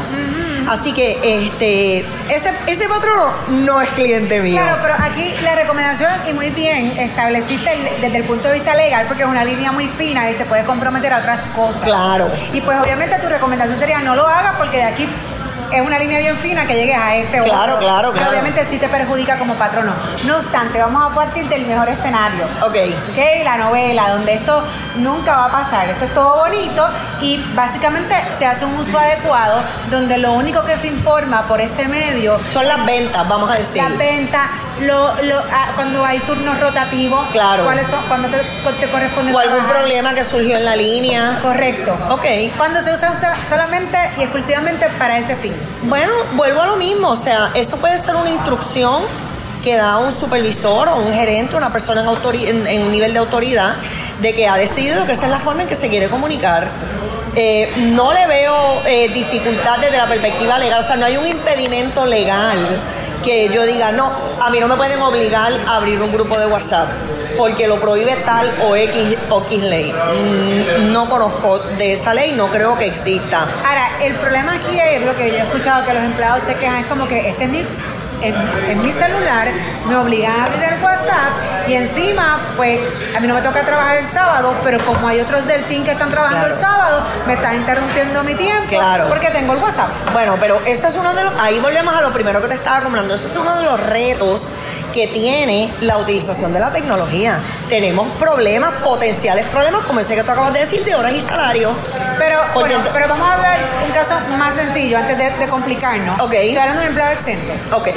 Así 0.69 0.93
que 0.93 1.19
este 1.23 2.05
ese, 2.35 2.53
ese 2.67 2.89
patrono 2.89 3.33
no 3.65 3.81
es 3.81 3.89
cliente 3.91 4.41
mío. 4.41 4.61
Claro, 4.61 4.79
pero 4.83 4.95
aquí 5.01 5.33
la 5.43 5.55
recomendación, 5.55 6.11
y 6.29 6.33
muy 6.33 6.51
bien, 6.51 6.87
estableciste 6.99 7.71
desde 8.01 8.17
el 8.17 8.25
punto 8.25 8.49
de 8.49 8.55
vista 8.55 8.75
legal, 8.75 9.05
porque 9.07 9.23
es 9.23 9.29
una 9.29 9.45
línea 9.45 9.73
muy 9.73 9.89
fina 9.89 10.29
y 10.31 10.35
se 10.35 10.45
puede 10.45 10.65
comprometer 10.65 11.13
a 11.13 11.19
otras 11.19 11.47
cosas. 11.47 11.83
Claro. 11.83 12.31
Y 12.53 12.61
pues 12.61 12.79
obviamente 12.79 13.19
tu 13.19 13.29
recomendación 13.29 13.79
sería 13.79 14.01
no 14.01 14.15
lo 14.15 14.27
hagas 14.27 14.55
porque 14.57 14.79
de 14.79 14.85
aquí 14.85 15.09
es 15.73 15.81
una 15.81 15.99
línea 15.99 16.19
bien 16.19 16.37
fina 16.39 16.67
que 16.67 16.75
llegues 16.75 16.97
a 16.97 17.15
este 17.17 17.41
claro, 17.41 17.75
otro. 17.75 17.87
Claro, 17.87 18.13
claro, 18.13 18.31
obviamente 18.31 18.67
sí 18.69 18.79
te 18.79 18.89
perjudica 18.89 19.39
como 19.39 19.55
patrono. 19.55 19.93
No 20.27 20.37
obstante, 20.37 20.81
vamos 20.81 21.11
a 21.11 21.15
partir 21.15 21.49
del 21.49 21.67
mejor 21.67 21.89
escenario. 21.89 22.45
Ok. 22.63 22.77
Ok, 23.13 23.45
la 23.45 23.57
novela, 23.57 24.11
donde 24.11 24.35
esto 24.35 24.63
nunca 24.97 25.37
va 25.37 25.45
a 25.47 25.53
pasar. 25.53 25.89
Esto 25.89 26.05
es 26.05 26.15
todo 26.15 26.37
bonito 26.39 26.89
y 27.21 27.43
básicamente 27.55 28.15
se 28.39 28.47
hace 28.47 28.65
un 28.65 28.75
uso 28.75 28.99
adecuado 28.99 29.61
donde 29.91 30.19
lo 30.19 30.33
único 30.33 30.65
que 30.65 30.77
se 30.77 30.89
informa 30.89 31.47
por 31.47 31.61
ese 31.61 31.89
medio... 31.89 32.39
Son 32.39 32.67
las 32.67 32.85
ventas, 32.85 33.29
vamos 33.29 33.51
a 33.51 33.59
decir. 33.59 33.83
Las 33.83 33.97
ventas, 33.97 34.43
lo, 34.81 35.23
lo, 35.23 35.39
ah, 35.53 35.73
cuando 35.75 36.05
hay 36.05 36.19
turnos 36.21 36.61
rotativos, 36.61 37.27
claro. 37.33 37.65
cuáles 37.65 37.87
son, 37.87 38.03
cuando 38.09 38.29
te, 38.29 38.39
te 38.39 38.87
corresponde. 38.89 39.33
O 39.33 39.39
algún 39.39 39.67
problema 39.67 40.15
que 40.15 40.25
surgió 40.25 40.57
en 40.57 40.65
la 40.65 40.77
línea. 40.77 41.39
Correcto. 41.43 41.97
Ok. 42.11 42.25
Cuando 42.57 42.83
se 42.83 42.93
usa, 42.93 43.15
solamente 43.49 43.99
y 44.19 44.23
exclusivamente 44.23 44.87
para 44.99 45.19
ese 45.19 45.37
fin. 45.37 45.55
Bueno, 45.85 46.13
vuelvo 46.35 46.63
a 46.63 46.67
lo 46.67 46.77
mismo, 46.77 47.11
o 47.11 47.17
sea, 47.17 47.51
eso 47.55 47.79
puede 47.79 47.99
ser 47.99 48.17
una 48.17 48.31
instrucción 48.31 49.03
que 49.63 49.77
da 49.77 49.99
un 49.99 50.13
supervisor 50.13 50.89
o 50.89 50.97
un 50.97 51.13
gerente, 51.13 51.57
una 51.57 51.73
persona 51.73 52.03
en, 52.03 52.67
en, 52.67 52.83
un 52.83 52.93
nivel 52.93 53.13
de 53.13 53.19
autoridad, 53.19 53.75
de 54.21 54.35
que 54.35 54.47
ha 54.47 54.57
decidido 54.57 55.05
que 55.07 55.13
esa 55.13 55.25
es 55.25 55.31
la 55.31 55.41
forma 55.41 55.63
en 55.63 55.69
que 55.69 55.75
se 55.75 55.89
quiere 55.89 56.09
comunicar. 56.09 56.69
Eh, 57.35 57.71
no 57.93 58.13
le 58.13 58.27
veo 58.27 58.55
eh, 58.87 59.09
dificultad 59.13 59.79
desde 59.79 59.99
la 59.99 60.07
perspectiva 60.07 60.57
legal, 60.59 60.81
o 60.81 60.83
sea, 60.83 60.97
no 60.97 61.05
hay 61.05 61.17
un 61.17 61.27
impedimento 61.27 62.07
legal 62.07 62.57
que 63.23 63.49
yo 63.49 63.65
diga, 63.65 63.93
no, 63.93 64.11
a 64.41 64.51
mí 64.51 64.61
no 64.61 64.69
me 64.69 64.77
pueden 64.77 65.01
obligar 65.03 65.53
a 65.67 65.77
abrir 65.77 66.01
un 66.01 66.13
grupo 66.13 66.39
de 66.39 66.47
WhatsApp 66.47 66.89
porque 67.37 67.69
lo 67.69 67.79
prohíbe 67.81 68.17
tal 68.25 68.51
o 68.63 68.77
X 68.77 69.17
o 69.29 69.43
X 69.43 69.63
ley. 69.63 69.93
Mm, 69.93 70.93
no 70.93 71.09
conozco 71.09 71.59
de 71.59 71.93
esa 71.93 72.15
ley, 72.15 72.33
no 72.33 72.49
creo 72.49 72.79
que 72.79 72.87
exista. 72.87 73.47
Ahora, 73.67 73.91
el 74.03 74.15
problema 74.15 74.55
aquí 74.55 74.79
es 74.79 75.05
lo 75.05 75.15
que 75.15 75.31
yo 75.31 75.37
he 75.37 75.41
escuchado 75.41 75.85
que 75.85 75.95
los 75.95 76.03
empleados 76.03 76.45
se 76.45 76.55
quejan, 76.55 76.77
es 76.77 76.87
como 76.87 77.07
que 77.07 77.29
este 77.29 77.45
es 77.45 77.51
mi 77.51 77.65
en, 78.23 78.83
mi 78.83 78.93
celular, 78.93 79.49
me 79.87 79.97
obligan 79.97 80.33
a 80.33 80.45
abrir 80.45 80.63
el 80.63 80.83
WhatsApp 80.83 81.33
y 81.69 81.75
encima, 81.75 82.41
pues 82.57 82.81
a 83.17 83.21
mí 83.21 83.27
no 83.27 83.35
me 83.35 83.43
toca 83.43 83.63
trabajar 83.63 83.97
el 83.99 84.09
sábado, 84.09 84.55
pero 84.63 84.79
como 84.85 85.09
hay 85.09 85.21
otros 85.21 85.47
del 85.47 85.65
team 85.65 85.85
que 85.85 85.93
están 85.93 86.11
trabajando 86.11 86.47
el 86.47 86.53
sábado, 86.53 87.03
me 87.27 87.35
está 87.35 87.55
interrumpiendo 87.55 88.23
mi 88.25 88.35
tiempo 88.35 88.69
claro. 88.69 89.07
porque 89.09 89.31
tengo 89.31 89.53
el 89.53 89.59
WhatsApp. 89.59 89.89
Bueno, 90.13 90.37
pero 90.41 90.61
eso 90.65 90.89
es 90.89 90.95
uno 90.95 91.15
de 91.15 91.25
los, 91.25 91.33
ahí 91.41 91.59
volvemos 91.59 91.95
a 91.95 92.01
lo 92.01 92.13
primero 92.13 92.41
que 92.41 92.49
te 92.49 92.55
estaba 92.55 92.83
comentando, 92.83 93.15
eso 93.15 93.29
es 93.29 93.37
uno 93.37 93.57
de 93.57 93.65
los 93.65 93.81
retos 93.81 94.53
que 94.97 95.09
tiene 95.09 95.73
la 95.83 95.99
utilización 95.99 96.55
de 96.55 96.61
la 96.61 96.73
tecnología. 96.73 97.39
Tenemos 97.69 98.09
problemas, 98.19 98.73
potenciales 98.83 99.47
problemas, 99.49 99.83
como 99.83 100.01
ese 100.01 100.15
que 100.15 100.25
tú 100.25 100.31
acabas 100.31 100.55
de 100.55 100.61
decir, 100.61 100.83
de 100.85 100.95
horas 100.95 101.13
y 101.13 101.21
salarios. 101.21 101.75
Pero, 102.19 102.41
bueno, 102.55 102.79
pero 102.95 103.07
vamos 103.07 103.29
a 103.29 103.35
hablar 103.35 103.59
un 103.87 103.93
caso 103.93 104.15
más 104.39 104.55
sencillo 104.55 104.97
antes 104.97 105.19
de, 105.19 105.49
complicarnos. 105.49 106.19
Ok. 106.21 106.33
Estoy 106.33 106.57
hablando 106.57 106.81
de 106.81 106.87
un 106.87 106.89
empleado 106.89 107.13
exento. 107.13 107.77
Ok. 107.77 107.89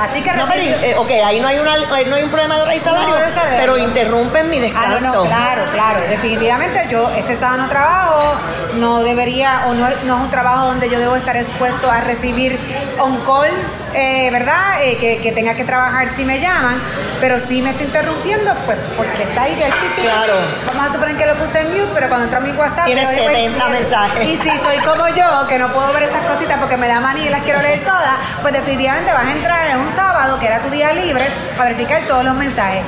Así 0.00 0.22
que 0.22 0.32
no, 0.32 0.46
pero, 0.48 0.62
eh, 0.62 0.94
ok, 0.96 1.10
ahí 1.24 1.40
no 1.40 1.48
hay, 1.48 1.58
una, 1.58 1.76
no 1.76 2.14
hay 2.16 2.22
un 2.22 2.30
problema 2.30 2.56
de 2.56 2.62
hora 2.62 2.74
y 2.74 2.80
salario, 2.80 3.14
pero 3.58 3.78
interrumpen 3.78 4.50
mi 4.50 4.60
descanso. 4.60 5.08
Ah, 5.08 5.12
no, 5.14 5.24
claro, 5.24 5.62
claro. 5.72 6.00
Definitivamente 6.08 6.86
yo 6.90 7.10
este 7.16 7.36
sábado 7.36 7.62
no 7.62 7.68
trabajo, 7.68 8.40
no 8.74 9.02
debería, 9.02 9.64
o 9.66 9.74
no, 9.74 9.86
no 10.04 10.16
es 10.16 10.24
un 10.24 10.30
trabajo 10.30 10.66
donde 10.66 10.88
yo 10.90 10.98
debo 10.98 11.16
estar 11.16 11.36
expuesto 11.36 11.90
a 11.90 12.00
recibir 12.00 12.58
on 12.98 13.18
call 13.24 13.50
eh, 13.94 14.30
¿verdad? 14.30 14.82
Eh, 14.82 15.18
que, 15.22 15.32
tenga 15.32 15.54
que 15.54 15.64
trabajar 15.64 16.08
si 16.14 16.24
me 16.24 16.40
llaman, 16.40 16.80
pero 17.20 17.40
si 17.40 17.62
me 17.62 17.70
está 17.70 17.84
interrumpiendo, 17.84 18.54
pues 18.66 18.78
porque 18.96 19.22
está 19.22 19.42
ahí 19.42 19.54
Claro. 19.54 20.34
Vamos 20.66 20.90
a 20.90 20.92
suponer 20.92 21.16
que 21.16 21.26
lo 21.26 21.34
puse 21.36 21.60
en 21.60 21.70
mute, 21.72 21.90
pero 21.94 22.08
cuando 22.08 22.24
entra 22.24 22.40
mi 22.40 22.50
WhatsApp... 22.50 22.86
Tiene 22.86 23.06
70 23.06 23.68
mensajes. 23.68 24.28
Y 24.28 24.36
si 24.36 24.58
soy 24.58 24.78
como 24.78 25.08
yo, 25.08 25.46
que 25.48 25.58
no 25.58 25.72
puedo 25.72 25.92
ver 25.92 26.04
esas 26.04 26.24
cositas 26.24 26.58
porque 26.58 26.76
me 26.76 26.88
da 26.88 27.00
manía 27.00 27.26
y 27.26 27.28
las 27.30 27.42
quiero 27.42 27.62
leer 27.62 27.84
todas, 27.84 28.16
pues 28.42 28.52
definitivamente 28.52 29.12
vas 29.12 29.26
a 29.26 29.32
entrar 29.32 29.68
en 29.68 29.78
un 29.78 29.92
sábado, 29.92 30.38
que 30.38 30.46
era 30.46 30.60
tu 30.60 30.70
día 30.70 30.92
libre, 30.92 31.24
a 31.58 31.62
verificar 31.62 32.02
todos 32.06 32.24
los 32.24 32.34
mensajes 32.34 32.82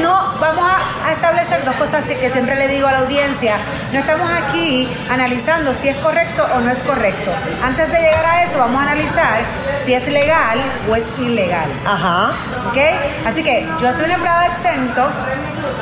no 0.00 0.34
vamos 0.40 0.70
a, 0.70 1.12
establecer 1.12 1.64
dos 1.64 1.74
cosas 1.76 2.04
que 2.08 2.30
siempre 2.30 2.56
le 2.56 2.68
digo 2.68 2.86
a 2.86 2.92
la 2.92 2.98
audiencia. 3.00 3.56
No 3.92 3.98
estamos 3.98 4.28
aquí 4.30 4.88
analizando 5.10 5.74
si 5.74 5.88
es 5.88 5.96
correcto 5.96 6.46
o 6.54 6.60
no 6.60 6.70
es 6.70 6.82
correcto. 6.82 7.30
Antes 7.62 7.90
de 7.90 7.98
llegar 7.98 8.24
a 8.24 8.42
eso, 8.42 8.58
vamos 8.58 8.80
a 8.80 8.82
analizar 8.82 9.40
si 9.78 9.94
es 9.94 10.06
legal 10.08 10.60
o 10.88 10.96
es 10.96 11.18
ilegal. 11.18 11.70
Ajá. 11.86 12.32
¿Ok? 12.68 12.78
Así 13.26 13.42
que 13.42 13.68
yo 13.80 13.92
soy 13.92 14.04
un 14.04 14.10
empleado 14.12 14.42
exento 14.52 15.08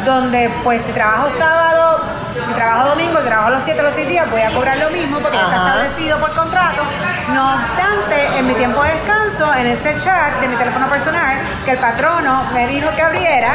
donde 0.04 0.50
pues 0.64 0.82
si 0.82 0.92
trabajo 0.92 1.28
sábado, 1.38 2.00
si 2.46 2.52
trabajo 2.54 2.90
domingo, 2.90 3.18
trabajo 3.20 3.50
los 3.50 3.62
7 3.62 3.80
o 3.80 3.84
los 3.84 3.94
6 3.94 4.08
días, 4.08 4.30
voy 4.30 4.42
a 4.42 4.50
cobrar 4.50 4.78
lo 4.78 4.90
mismo 4.90 5.18
porque 5.18 5.36
está 5.36 5.56
establecido 5.56 6.18
por 6.18 6.32
contrato. 6.34 6.82
No 7.34 7.54
obstante, 7.54 8.38
en 8.38 8.46
mi 8.46 8.54
tiempo 8.54 8.82
de 8.82 8.90
descanso, 8.94 9.52
en 9.54 9.66
ese 9.66 9.96
chat 9.98 10.40
de 10.40 10.48
mi 10.48 10.56
teléfono 10.56 10.88
personal, 10.88 11.38
que 11.64 11.72
el 11.72 11.78
patrono 11.78 12.44
me 12.52 12.66
dijo 12.66 12.88
que 12.96 13.02
abriera, 13.02 13.54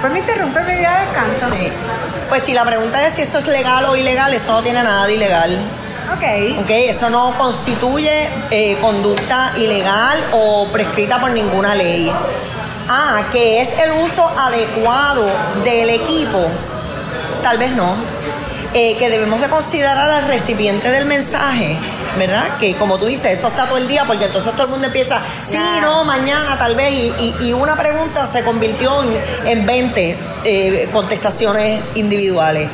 pues 0.00 0.12
me 0.12 0.20
interrumpe 0.20 0.60
mi 0.62 0.74
día 0.74 0.92
de 0.92 1.06
descanso. 1.06 1.54
Sí. 1.54 1.72
Pues 2.28 2.42
si 2.42 2.54
la 2.54 2.64
pregunta 2.64 3.04
es 3.04 3.14
si 3.14 3.22
eso 3.22 3.38
es 3.38 3.46
legal 3.46 3.84
o 3.86 3.96
ilegal, 3.96 4.32
eso 4.32 4.52
no 4.52 4.62
tiene 4.62 4.82
nada 4.82 5.06
de 5.06 5.14
ilegal. 5.14 5.58
Ok. 6.14 6.60
Ok, 6.62 6.70
eso 6.70 7.08
no 7.10 7.36
constituye 7.38 8.28
eh, 8.50 8.76
conducta 8.80 9.52
ilegal 9.56 10.18
o 10.32 10.66
prescrita 10.68 11.20
por 11.20 11.30
ninguna 11.30 11.74
ley. 11.74 12.10
Ah, 12.88 13.22
que 13.32 13.60
es 13.60 13.78
el 13.78 13.92
uso 13.92 14.28
adecuado 14.28 15.24
del 15.64 15.90
equipo. 15.90 16.48
Tal 17.42 17.58
vez 17.58 17.72
no. 17.72 17.94
Eh, 18.72 18.96
que 18.98 19.10
debemos 19.10 19.40
de 19.40 19.48
considerar 19.48 20.10
al 20.10 20.28
recipiente 20.28 20.90
del 20.90 21.04
mensaje, 21.04 21.76
¿verdad? 22.16 22.56
Que 22.58 22.76
como 22.76 22.98
tú 22.98 23.06
dices, 23.06 23.36
eso 23.36 23.48
está 23.48 23.66
todo 23.66 23.78
el 23.78 23.88
día, 23.88 24.04
porque 24.04 24.26
entonces 24.26 24.52
todo 24.52 24.64
el 24.64 24.70
mundo 24.70 24.86
empieza, 24.86 25.20
sí, 25.42 25.58
no, 25.80 26.04
mañana 26.04 26.56
tal 26.56 26.76
vez, 26.76 26.92
y, 27.18 27.52
una 27.52 27.74
pregunta 27.74 28.28
se 28.28 28.44
convirtió 28.44 29.02
en, 29.02 29.58
en 29.58 29.66
20 29.66 30.18
eh, 30.44 30.88
contestaciones 30.92 31.82
individuales. 31.96 32.68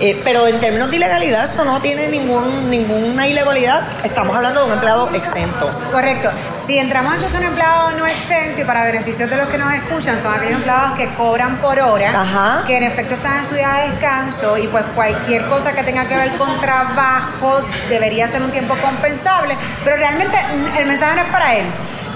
Eh, 0.00 0.18
pero 0.24 0.46
en 0.46 0.58
términos 0.60 0.90
de 0.90 0.96
ilegalidad, 0.96 1.44
eso 1.44 1.62
no 1.62 1.78
tiene 1.80 2.08
ningún, 2.08 2.70
ninguna 2.70 3.26
ilegalidad. 3.26 3.82
Estamos 4.02 4.34
hablando 4.34 4.60
de 4.60 4.66
un 4.66 4.72
empleado 4.72 5.10
exento. 5.14 5.70
Correcto. 5.92 6.30
Si 6.66 6.78
entramos 6.78 7.12
entonces 7.12 7.38
en 7.38 7.46
un 7.46 7.52
empleado 7.52 7.90
no 7.92 8.06
exento 8.06 8.62
y 8.62 8.64
para 8.64 8.84
beneficios 8.84 9.28
de 9.28 9.36
los 9.36 9.48
que 9.50 9.58
nos 9.58 9.74
escuchan, 9.74 10.18
son 10.22 10.34
aquellos 10.34 10.54
empleados 10.54 10.96
que 10.96 11.12
cobran 11.14 11.58
por 11.58 11.78
hora, 11.78 12.62
que 12.66 12.78
en 12.78 12.84
efecto 12.84 13.14
están 13.14 13.40
en 13.40 13.46
su 13.46 13.54
día 13.54 13.68
de 13.72 13.90
descanso 13.90 14.56
y 14.56 14.66
pues 14.68 14.84
cualquier 14.94 15.44
cosa 15.48 15.72
que 15.72 15.82
tenga 15.82 16.06
que 16.06 16.16
ver 16.16 16.30
con 16.38 16.58
trabajo 16.62 17.60
debería 17.90 18.26
ser 18.26 18.40
un 18.42 18.50
tiempo 18.50 18.74
compensable, 18.82 19.54
pero 19.84 19.96
realmente 19.96 20.38
el 20.78 20.86
mensaje 20.86 21.16
no 21.16 21.22
es 21.22 21.28
para 21.28 21.56
él. 21.56 21.66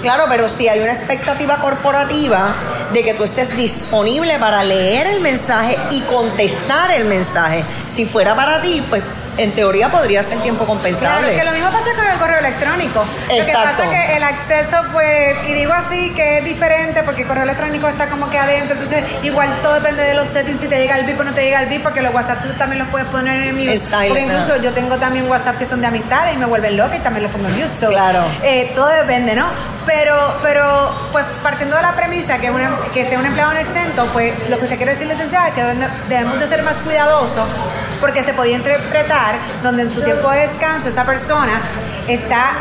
Claro, 0.01 0.25
pero 0.27 0.49
si 0.49 0.67
hay 0.67 0.79
una 0.79 0.91
expectativa 0.91 1.57
corporativa 1.57 2.53
de 2.95 3.03
que 3.03 3.13
tú 3.13 3.25
estés 3.25 3.57
disponible 3.57 4.39
para 4.39 4.63
leer 4.63 5.07
el 5.07 5.19
mensaje 5.19 5.77
y 5.91 5.99
contestar 6.03 6.91
el 6.91 7.03
mensaje. 7.03 7.65
Si 7.87 8.05
fuera 8.05 8.33
para 8.37 8.61
ti, 8.61 8.81
pues 8.89 9.03
en 9.37 9.51
teoría 9.51 9.89
podría 9.89 10.23
ser 10.23 10.39
tiempo 10.39 10.65
compensable. 10.65 11.33
Claro, 11.33 11.37
que 11.37 11.45
lo 11.45 11.51
mismo 11.51 11.69
pasa 11.71 11.95
con 11.95 12.05
el 12.05 12.17
correo 12.17 12.39
electrónico. 12.39 13.03
Exacto. 13.29 13.37
Lo 13.37 13.45
que 13.45 13.53
pasa 13.53 13.83
es 13.83 13.89
que 13.89 14.17
el 14.17 14.23
acceso, 14.23 14.77
pues, 14.91 15.35
y 15.47 15.53
digo 15.53 15.73
así 15.73 16.11
que 16.11 16.39
es 16.39 16.45
diferente 16.45 17.03
porque 17.03 17.21
el 17.21 17.27
correo 17.27 17.43
electrónico 17.43 17.87
está 17.87 18.07
como 18.07 18.29
que 18.29 18.37
adentro, 18.37 18.73
entonces 18.73 19.03
igual 19.23 19.49
todo 19.61 19.75
depende 19.75 20.03
de 20.03 20.13
los 20.13 20.27
settings, 20.27 20.61
si 20.61 20.67
te 20.67 20.77
llega 20.77 20.97
el 20.97 21.05
VIP 21.05 21.19
o 21.19 21.23
no 21.23 21.33
te 21.33 21.43
llega 21.43 21.61
el 21.61 21.67
VIP, 21.67 21.83
porque 21.83 22.01
los 22.01 22.13
WhatsApp 22.13 22.41
tú 22.41 22.49
también 22.57 22.79
los 22.79 22.87
puedes 22.89 23.07
poner 23.07 23.47
en 23.47 23.55
mute. 23.55 23.79
Porque 24.07 24.21
incluso 24.21 24.57
yo 24.57 24.71
tengo 24.71 24.97
también 24.97 25.29
WhatsApp 25.29 25.57
que 25.57 25.65
son 25.65 25.81
de 25.81 25.87
amistades 25.87 26.33
y 26.33 26.37
me 26.37 26.45
vuelven 26.45 26.77
loca 26.77 26.95
y 26.95 26.99
también 26.99 27.23
los 27.23 27.31
pongo 27.31 27.47
en 27.47 27.55
mute. 27.55 27.87
claro. 27.87 28.23
Eh, 28.43 28.71
todo 28.75 28.87
depende, 28.87 29.35
¿no? 29.35 29.47
Pero, 29.85 30.15
pero, 30.41 31.09
pues 31.11 31.25
partiendo 31.43 31.75
de 31.75 31.83
la 31.83 31.95
premisa 31.95 32.39
que, 32.39 32.51
que 32.93 33.05
sea 33.05 33.19
un 33.19 33.25
empleado 33.25 33.53
no 33.53 33.59
exento, 33.59 34.05
pues 34.13 34.33
lo 34.49 34.59
que 34.59 34.67
se 34.67 34.77
quiere 34.77 34.93
decir, 34.93 35.07
licenciada, 35.07 35.49
es 35.49 35.53
que 35.53 35.63
debemos 36.09 36.39
de 36.39 36.47
ser 36.47 36.63
más 36.63 36.79
cuidadosos 36.79 37.45
porque 37.99 38.23
se 38.23 38.33
podía 38.33 38.55
interpretar 38.55 39.35
donde 39.63 39.83
en 39.83 39.93
su 39.93 40.01
tiempo 40.01 40.29
de 40.31 40.47
descanso 40.47 40.89
esa 40.89 41.05
persona 41.05 41.61
está 42.07 42.53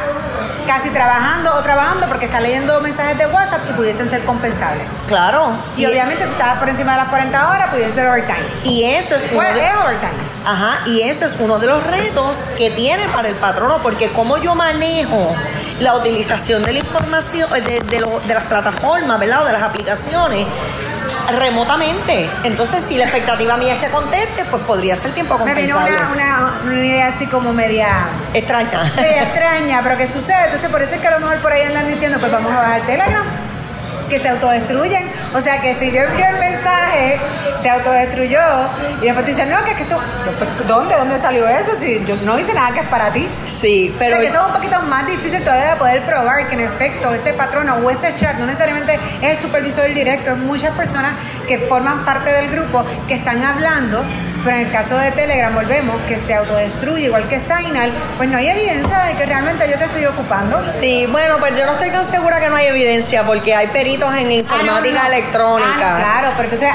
casi 0.66 0.90
trabajando 0.90 1.54
o 1.54 1.62
trabajando 1.62 2.06
porque 2.08 2.26
está 2.26 2.40
leyendo 2.40 2.80
mensajes 2.80 3.18
de 3.18 3.26
WhatsApp 3.26 3.60
y 3.70 3.72
pudiesen 3.74 4.08
ser 4.08 4.22
compensables. 4.24 4.86
Claro. 5.06 5.50
Y, 5.76 5.86
obviamente 5.86 6.24
si 6.24 6.30
está 6.30 6.58
por 6.58 6.68
encima 6.68 6.92
de 6.92 6.98
las 6.98 7.08
40 7.08 7.50
horas, 7.50 7.70
pudiese 7.70 7.92
ser 7.92 8.06
overtime. 8.06 8.38
Y 8.64 8.84
eso 8.84 9.14
es, 9.14 9.26
pues, 9.32 9.48
es 9.50 9.74
overtime. 9.76 10.12
Ajá, 10.46 10.80
y 10.86 11.02
eso 11.02 11.24
es 11.24 11.36
uno 11.38 11.58
de 11.58 11.66
los 11.66 11.86
retos 11.86 12.44
que 12.56 12.70
tiene 12.70 13.06
para 13.08 13.28
el 13.28 13.34
patrono, 13.34 13.82
porque 13.82 14.10
como 14.10 14.38
yo 14.38 14.54
manejo 14.54 15.34
la 15.80 15.94
utilización 15.96 16.62
de 16.62 16.72
la 16.72 16.78
información, 16.80 17.50
de, 17.50 17.80
de 17.80 18.34
las 18.34 18.44
plataformas, 18.44 19.18
¿verdad? 19.18 19.42
O 19.42 19.46
de 19.46 19.52
las 19.52 19.62
aplicaciones, 19.62 20.46
remotamente. 21.28 22.28
Entonces, 22.44 22.82
si 22.84 22.96
la 22.96 23.04
expectativa 23.04 23.56
mía 23.56 23.74
es 23.74 23.80
que 23.80 23.90
conteste, 23.90 24.44
pues 24.50 24.62
podría 24.64 24.96
ser 24.96 25.12
tiempo 25.12 25.36
compensable. 25.36 25.90
Me 25.90 25.96
vino 25.96 26.12
una, 26.12 26.60
una, 26.64 26.74
idea 26.74 27.08
así 27.08 27.26
como 27.26 27.52
media... 27.52 27.88
Extraña. 28.32 28.84
Media 28.96 29.22
extraña, 29.22 29.80
pero 29.82 29.96
¿qué 29.96 30.06
sucede? 30.06 30.44
Entonces, 30.44 30.70
por 30.70 30.82
eso 30.82 30.94
es 30.94 31.00
que 31.00 31.08
a 31.08 31.12
lo 31.12 31.20
mejor 31.20 31.38
por 31.40 31.52
ahí 31.52 31.62
andan 31.62 31.88
diciendo, 31.88 32.18
pues 32.18 32.30
vamos 32.30 32.52
a 32.52 32.56
bajar 32.56 32.80
Telegram 32.82 33.24
que 34.08 34.18
se 34.18 34.28
autodestruyen. 34.28 35.10
O 35.34 35.40
sea 35.40 35.60
que 35.60 35.74
si 35.74 35.90
yo 35.90 36.02
envío 36.02 36.26
el 36.26 36.38
mensaje, 36.38 37.18
se 37.64 37.70
autodestruyó, 37.70 38.40
y 39.00 39.06
después 39.06 39.24
tú 39.24 39.32
dices, 39.32 39.48
no, 39.48 39.64
que 39.64 39.70
es 39.70 39.76
que 39.78 39.84
tú, 39.86 39.96
pues, 40.22 40.68
¿dónde? 40.68 40.94
¿Dónde 40.96 41.18
salió 41.18 41.48
eso? 41.48 41.74
Si 41.74 42.04
yo 42.04 42.14
no 42.16 42.38
hice 42.38 42.52
nada 42.52 42.74
que 42.74 42.80
es 42.80 42.88
para 42.88 43.10
ti. 43.10 43.26
Sí, 43.46 43.94
pero... 43.98 44.18
eso 44.18 44.38
es 44.38 44.46
un 44.48 44.52
poquito 44.52 44.82
más 44.82 45.06
difícil 45.06 45.42
todavía 45.42 45.70
de 45.70 45.76
poder 45.76 46.02
probar 46.02 46.46
que 46.46 46.56
en 46.56 46.60
efecto 46.60 47.14
ese 47.14 47.32
patrono 47.32 47.76
o 47.76 47.88
ese 47.88 48.14
chat 48.14 48.36
no 48.36 48.44
necesariamente 48.44 48.98
es 49.22 49.38
el 49.38 49.42
supervisor 49.42 49.86
directo, 49.94 50.32
es 50.32 50.36
muchas 50.36 50.76
personas 50.76 51.12
que 51.48 51.58
forman 51.58 52.04
parte 52.04 52.30
del 52.32 52.50
grupo 52.50 52.84
que 53.08 53.14
están 53.14 53.42
hablando 53.42 54.04
pero 54.44 54.56
en 54.56 54.66
el 54.66 54.72
caso 54.72 54.96
de 54.98 55.10
Telegram, 55.12 55.54
volvemos, 55.54 55.96
que 56.08 56.18
se 56.18 56.34
autodestruye 56.34 57.06
igual 57.06 57.26
que 57.28 57.40
Signal, 57.40 57.90
pues 58.16 58.28
no 58.28 58.36
hay 58.36 58.48
evidencia 58.48 59.04
de 59.04 59.14
que 59.14 59.26
realmente 59.26 59.66
yo 59.70 59.78
te 59.78 59.84
estoy 59.84 60.04
ocupando. 60.04 60.64
Sí, 60.64 61.06
bueno, 61.10 61.36
pues 61.40 61.58
yo 61.58 61.66
no 61.66 61.72
estoy 61.72 61.90
tan 61.90 62.04
segura 62.04 62.40
que 62.40 62.50
no 62.50 62.56
hay 62.56 62.66
evidencia, 62.66 63.24
porque 63.24 63.54
hay 63.54 63.68
peritos 63.68 64.14
en 64.14 64.30
informática 64.30 65.00
ah, 65.04 65.08
electrónica. 65.08 65.96
Ah, 65.96 65.98
claro, 65.98 66.32
pero 66.36 66.44
entonces 66.44 66.68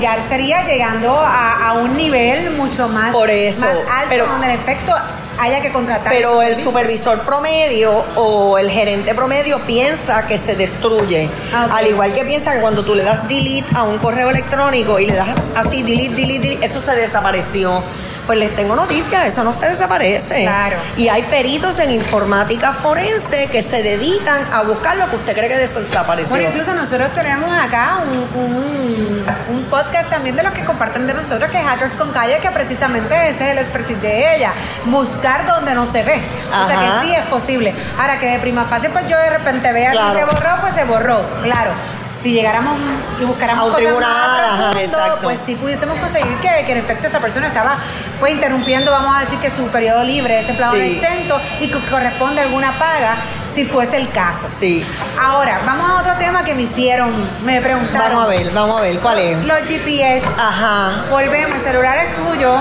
ya 0.00 0.16
sería 0.28 0.64
llegando 0.64 1.18
a, 1.20 1.72
un 1.72 1.96
nivel 1.96 2.50
mucho 2.52 2.88
más, 2.88 3.12
Por 3.12 3.30
eso, 3.30 3.66
alto, 3.66 4.06
pero, 4.08 4.26
donde 4.26 4.46
en 4.46 4.52
efecto 4.52 4.94
haya 5.38 5.60
que 5.60 5.70
contratar. 5.72 6.12
Pero 6.12 6.42
el 6.42 6.56
supervisor 6.56 7.20
promedio 7.22 8.04
o 8.16 8.58
el 8.58 8.70
gerente 8.70 9.14
promedio 9.14 9.60
piensa 9.60 10.26
que 10.26 10.38
se 10.38 10.56
destruye. 10.56 11.28
Ah. 11.52 11.68
Al 11.72 11.86
igual 11.86 12.14
que 12.14 12.24
piensa 12.24 12.54
que 12.54 12.60
cuando 12.60 12.84
tú 12.84 12.94
le 12.94 13.04
das 13.04 13.28
delete 13.28 13.68
a 13.74 13.84
un 13.84 13.98
correo 13.98 14.30
electrónico 14.30 14.98
y 14.98 15.06
le 15.06 15.14
das 15.14 15.28
así 15.54 15.82
delete, 15.82 16.14
delete, 16.14 16.38
delete, 16.40 16.64
eso 16.66 16.80
se 16.80 16.94
desapareció. 16.96 17.82
Pues 18.28 18.38
les 18.38 18.54
tengo 18.54 18.76
noticias, 18.76 19.24
eso 19.24 19.42
no 19.42 19.54
se 19.54 19.66
desaparece. 19.66 20.42
Claro. 20.42 20.76
Y 20.98 21.08
hay 21.08 21.22
peritos 21.22 21.78
en 21.78 21.90
informática 21.92 22.74
forense 22.74 23.46
que 23.46 23.62
se 23.62 23.82
dedican 23.82 24.46
a 24.52 24.62
buscar 24.64 24.98
lo 24.98 25.08
que 25.08 25.16
usted 25.16 25.34
cree 25.34 25.48
que 25.48 25.56
desapareció. 25.56 26.36
Bueno, 26.36 26.50
incluso 26.50 26.74
nosotros 26.74 27.10
tenemos 27.14 27.50
acá 27.58 28.00
un, 28.04 28.42
un- 28.42 29.24
un 29.50 29.64
podcast 29.70 30.10
también 30.10 30.36
de 30.36 30.42
los 30.42 30.52
que 30.52 30.62
comparten 30.62 31.06
de 31.06 31.14
nosotros, 31.14 31.50
que 31.50 31.58
es 31.58 31.64
Hackers 31.64 31.96
con 31.96 32.10
Calle, 32.10 32.38
que 32.40 32.50
precisamente 32.50 33.14
ese 33.30 33.46
es 33.46 33.52
el 33.52 33.58
expertise 33.58 34.00
de 34.02 34.36
ella, 34.36 34.52
buscar 34.84 35.46
donde 35.46 35.72
no 35.74 35.86
se 35.86 36.02
ve. 36.02 36.20
O 36.52 36.66
sea 36.66 36.76
que 36.78 37.06
sí 37.06 37.14
es 37.14 37.26
posible. 37.28 37.74
Ahora 37.98 38.18
que 38.18 38.26
de 38.26 38.38
prima 38.40 38.64
fase, 38.66 38.90
pues 38.90 39.08
yo 39.08 39.16
de 39.18 39.30
repente 39.30 39.72
vea 39.72 39.92
Claro. 39.92 40.10
si 40.12 40.18
se 40.18 40.24
borró, 40.26 40.60
pues 40.60 40.74
se 40.74 40.84
borró, 40.84 41.22
claro. 41.42 41.70
Si 42.14 42.32
llegáramos 42.32 42.74
y 43.20 43.24
buscáramos 43.24 43.62
A 43.62 43.66
un 43.66 43.76
tribunal, 43.76 44.72
profundo, 44.72 45.18
pues 45.22 45.38
sí 45.44 45.54
pudiésemos 45.54 45.96
conseguir 45.98 46.34
que, 46.40 46.64
que 46.64 46.72
en 46.72 46.78
efecto 46.78 47.06
esa 47.06 47.20
persona 47.20 47.46
estaba 47.46 47.76
pues 48.20 48.32
interrumpiendo, 48.32 48.90
vamos 48.90 49.16
a 49.16 49.20
decir 49.20 49.38
que 49.38 49.50
su 49.50 49.66
periodo 49.68 50.02
libre, 50.04 50.38
ese 50.40 50.50
empleado 50.50 50.74
Sí. 50.74 50.80
exento 51.00 51.40
y 51.60 51.68
que 51.70 51.78
corresponde 51.90 52.40
alguna 52.42 52.72
paga, 52.72 53.14
si 53.48 53.64
fuese 53.64 53.96
el 53.96 54.10
caso. 54.10 54.48
Sí. 54.48 54.84
Ahora, 55.22 55.60
vamos 55.64 55.88
a 55.90 55.96
otro 56.00 56.14
tema 56.16 56.44
que 56.44 56.54
me 56.54 56.62
hicieron, 56.62 57.12
me 57.44 57.60
preguntaron. 57.60 58.10
Vamos 58.10 58.24
a 58.24 58.26
ver, 58.28 58.50
vamos 58.50 58.78
a 58.78 58.82
ver, 58.82 58.98
¿cuál 59.00 59.18
es? 59.18 59.44
Los 59.44 59.58
GPS. 59.66 60.26
Ajá. 60.38 61.04
Volvemos, 61.10 61.56
el 61.58 61.62
celular 61.64 61.96
es 61.98 62.14
tuyo, 62.16 62.54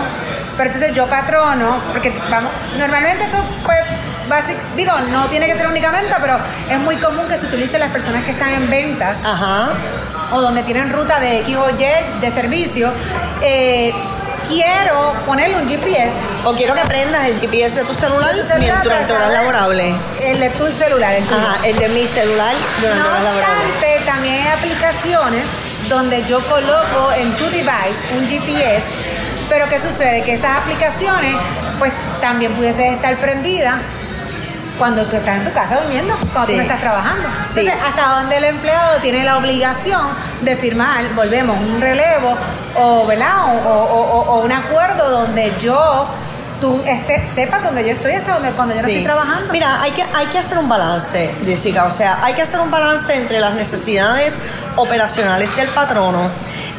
pero 0.57 0.69
entonces 0.69 0.95
yo 0.95 1.07
patrono, 1.07 1.79
porque 1.91 2.13
vamos, 2.29 2.51
normalmente 2.77 3.23
esto 3.25 3.37
pues 3.65 3.79
básic- 4.29 4.57
digo, 4.75 4.91
no 5.11 5.25
tiene 5.27 5.45
que 5.47 5.57
ser 5.57 5.67
únicamente, 5.67 6.13
pero 6.21 6.37
es 6.69 6.79
muy 6.79 6.95
común 6.97 7.27
que 7.27 7.37
se 7.37 7.45
utilice 7.47 7.77
las 7.79 7.91
personas 7.91 8.23
que 8.25 8.31
están 8.31 8.49
en 8.49 8.69
ventas 8.69 9.25
Ajá. 9.25 9.69
o 10.31 10.41
donde 10.41 10.63
tienen 10.63 10.91
ruta 10.91 11.19
de 11.19 11.39
X 11.39 11.55
o 11.57 11.69
Y 11.69 12.19
de 12.21 12.31
servicio. 12.31 12.91
eh, 13.41 13.93
quiero 14.47 15.13
ponerle 15.25 15.57
un 15.57 15.67
GPS. 15.69 16.11
O 16.45 16.53
quiero 16.53 16.73
que 16.75 16.81
prendas 16.85 17.25
el 17.27 17.39
GPS 17.39 17.75
de 17.75 17.83
tu 17.83 17.93
celular, 17.93 18.31
Tu 18.35 18.45
celular 18.45 18.83
durante 18.83 19.13
horas 19.13 19.31
laborables. 19.33 19.95
El 20.21 20.39
de 20.39 20.49
tu 20.51 20.67
celular, 20.71 21.13
el 21.13 21.23
tuyo. 21.25 21.37
Ajá, 21.37 21.65
el 21.67 21.77
de 21.77 21.89
mi 21.89 22.05
celular 22.05 22.53
durante 22.81 23.03
No 23.03 23.09
horas 23.09 23.23
laborables. 23.23 23.57
obstante, 23.65 24.01
también 24.05 24.35
hay 24.35 24.47
aplicaciones 24.53 25.43
donde 25.89 26.23
yo 26.25 26.39
coloco 26.47 27.11
en 27.17 27.31
tu 27.35 27.45
device 27.45 28.01
un 28.17 28.27
GPS, 28.27 28.83
pero 29.49 29.67
¿qué 29.69 29.79
sucede? 29.79 30.23
Que 30.23 30.33
esas 30.33 30.57
aplicaciones 30.57 31.35
pues 31.79 31.91
también 32.21 32.53
pudiesen 32.53 32.93
estar 32.93 33.15
prendidas 33.17 33.75
cuando 34.77 35.05
tú 35.05 35.15
estás 35.15 35.37
en 35.37 35.45
tu 35.45 35.51
casa 35.53 35.79
durmiendo, 35.81 36.15
cuando 36.33 36.45
Sí. 36.45 36.51
tú 36.51 36.57
no 36.57 36.63
estás 36.63 36.79
trabajando. 36.79 37.27
Sí. 37.43 37.59
Entonces, 37.61 37.73
hasta 37.87 38.07
donde 38.19 38.37
el 38.37 38.43
empleado 38.45 38.97
tiene 39.01 39.23
la 39.23 39.37
obligación 39.37 40.01
de 40.41 40.55
firmar, 40.57 41.13
volvemos, 41.15 41.59
un 41.59 41.81
relevo 41.81 42.35
o, 42.75 43.05
¿verdad? 43.07 43.45
o, 43.45 43.69
o- 43.69 44.21
o- 44.35 44.41
un 44.43 44.51
acuerdo 44.51 45.09
donde 45.09 45.51
yo, 45.59 46.07
tú 46.61 46.81
este, 46.85 47.27
sepas 47.27 47.63
donde 47.63 47.83
yo 47.85 47.91
estoy 47.91 48.13
hasta 48.13 48.33
donde 48.33 48.49
cuando 48.51 48.73
yo 48.75 48.81
no 48.81 48.87
Sí. 48.87 48.93
estoy 48.93 49.05
trabajando. 49.05 49.51
Mira, 49.51 49.81
hay 49.81 49.91
que, 49.91 50.03
hay 50.15 50.25
que 50.27 50.39
hacer 50.39 50.57
un 50.57 50.67
balance, 50.69 51.33
Jessica. 51.45 51.85
O 51.85 51.91
sea, 51.91 52.19
hay 52.23 52.33
que 52.33 52.41
hacer 52.43 52.59
un 52.59 52.71
balance 52.71 53.15
entre 53.15 53.39
las 53.39 53.53
necesidades 53.53 54.41
operacionales 54.75 55.55
del 55.55 55.67
patrono, 55.69 56.29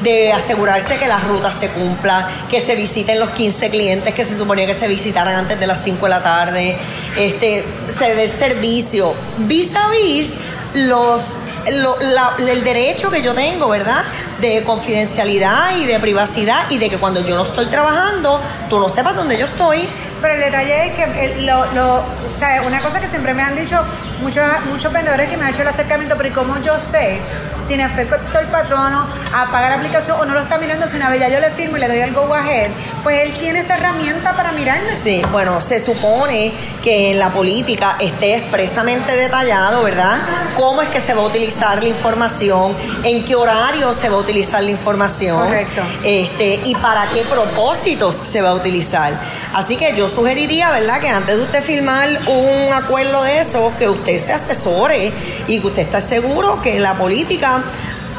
de 0.02 0.32
asegurarse 0.32 0.96
que 0.98 1.08
las 1.08 1.24
rutas 1.24 1.54
se 1.58 1.68
cumplan, 1.70 2.26
que 2.50 2.60
se 2.60 2.74
visiten 2.76 3.18
los 3.18 3.30
15 3.30 3.70
clientes 3.70 4.14
que 4.14 4.24
se 4.24 4.36
suponía 4.36 4.66
que 4.66 4.74
se 4.74 4.86
visitaran 4.88 5.34
antes 5.34 5.58
de 5.58 5.66
las 5.66 5.82
5 5.82 6.06
de 6.06 6.10
la 6.10 6.22
tarde, 6.22 6.76
este, 7.16 7.64
se 7.96 8.14
dé 8.14 8.28
servicio 8.28 9.14
vis 9.38 9.74
a 9.74 9.88
vis 9.90 10.36
los 10.74 11.34
el 11.66 12.64
derecho 12.64 13.10
que 13.10 13.22
yo 13.22 13.34
tengo, 13.34 13.68
¿verdad? 13.68 14.02
De 14.40 14.62
confidencialidad 14.62 15.76
y 15.76 15.86
de 15.86 15.98
privacidad 15.98 16.70
y 16.70 16.78
de 16.78 16.88
que 16.88 16.96
cuando 16.96 17.20
yo 17.20 17.34
no 17.34 17.42
estoy 17.42 17.66
trabajando, 17.66 18.40
tú 18.70 18.78
no 18.78 18.88
sepas 18.88 19.16
dónde 19.16 19.36
yo 19.36 19.46
estoy. 19.46 19.86
Pero 20.20 20.34
el 20.34 20.40
detalle 20.40 20.86
es 20.86 20.92
que 20.94 21.24
el- 21.24 21.46
lo, 21.46 21.64
lo- 21.72 21.96
o 21.98 22.04
sea, 22.36 22.60
una 22.66 22.78
cosa 22.80 23.00
que 23.00 23.06
siempre 23.06 23.34
me 23.34 23.42
han 23.42 23.54
dicho 23.56 23.80
muchos, 24.20 24.44
muchos 24.70 24.92
vendedores 24.92 25.28
que 25.28 25.36
me 25.36 25.44
han 25.44 25.52
hecho 25.52 25.62
el 25.62 25.68
acercamiento, 25.68 26.16
pero 26.16 26.28
¿y 26.28 26.32
cómo 26.32 26.58
yo 26.62 26.78
sé 26.80 27.18
si 27.66 27.74
en 27.74 27.80
efecto 27.80 28.16
el 28.38 28.46
patrono 28.46 29.06
apaga 29.34 29.68
la 29.70 29.76
aplicación 29.76 30.18
o 30.20 30.24
no 30.24 30.34
lo 30.34 30.40
está 30.40 30.58
mirando? 30.58 30.88
Si 30.88 30.96
una 30.96 31.08
vez 31.10 31.20
ya 31.20 31.28
yo 31.28 31.38
le 31.40 31.50
firmo 31.50 31.76
y 31.76 31.80
le 31.80 31.88
doy 31.88 31.98
el 32.00 32.12
go 32.12 32.34
ahead, 32.34 32.68
pues 33.04 33.22
él 33.24 33.36
tiene 33.38 33.60
esa 33.60 33.76
herramienta 33.76 34.34
para 34.34 34.50
mirarme. 34.52 34.94
Sí, 34.94 35.22
bueno, 35.30 35.60
se 35.60 35.78
supone 35.78 36.52
que 36.82 37.12
en 37.12 37.18
la 37.20 37.28
política 37.30 37.96
esté 38.00 38.36
expresamente 38.36 39.14
detallado, 39.14 39.82
¿verdad? 39.84 40.18
Cómo 40.56 40.82
es 40.82 40.88
que 40.88 41.00
se 41.00 41.14
va 41.14 41.22
a 41.22 41.26
utilizar 41.26 41.80
la 41.82 41.88
información, 41.88 42.76
en 43.04 43.24
qué 43.24 43.34
horario 43.36 43.92
se 43.94 44.08
va 44.08 44.16
a 44.16 44.20
utilizar 44.20 44.62
la 44.62 44.70
información. 44.70 45.44
Correcto. 45.44 45.82
Este, 46.02 46.60
y 46.64 46.74
para 46.76 47.04
qué 47.12 47.22
propósitos 47.22 48.16
se 48.16 48.42
va 48.42 48.50
a 48.50 48.54
utilizar. 48.54 49.37
Así 49.54 49.76
que 49.76 49.94
yo 49.96 50.08
sugeriría, 50.08 50.70
¿verdad?, 50.70 51.00
que 51.00 51.08
antes 51.08 51.36
de 51.36 51.42
usted 51.42 51.62
firmar 51.62 52.08
un 52.26 52.72
acuerdo 52.72 53.22
de 53.22 53.38
eso, 53.40 53.72
que 53.78 53.88
usted 53.88 54.18
se 54.18 54.32
asesore 54.32 55.12
y 55.46 55.60
que 55.60 55.66
usted 55.66 55.82
esté 55.82 56.00
seguro 56.00 56.60
que 56.62 56.78
la 56.78 56.94
política 56.94 57.62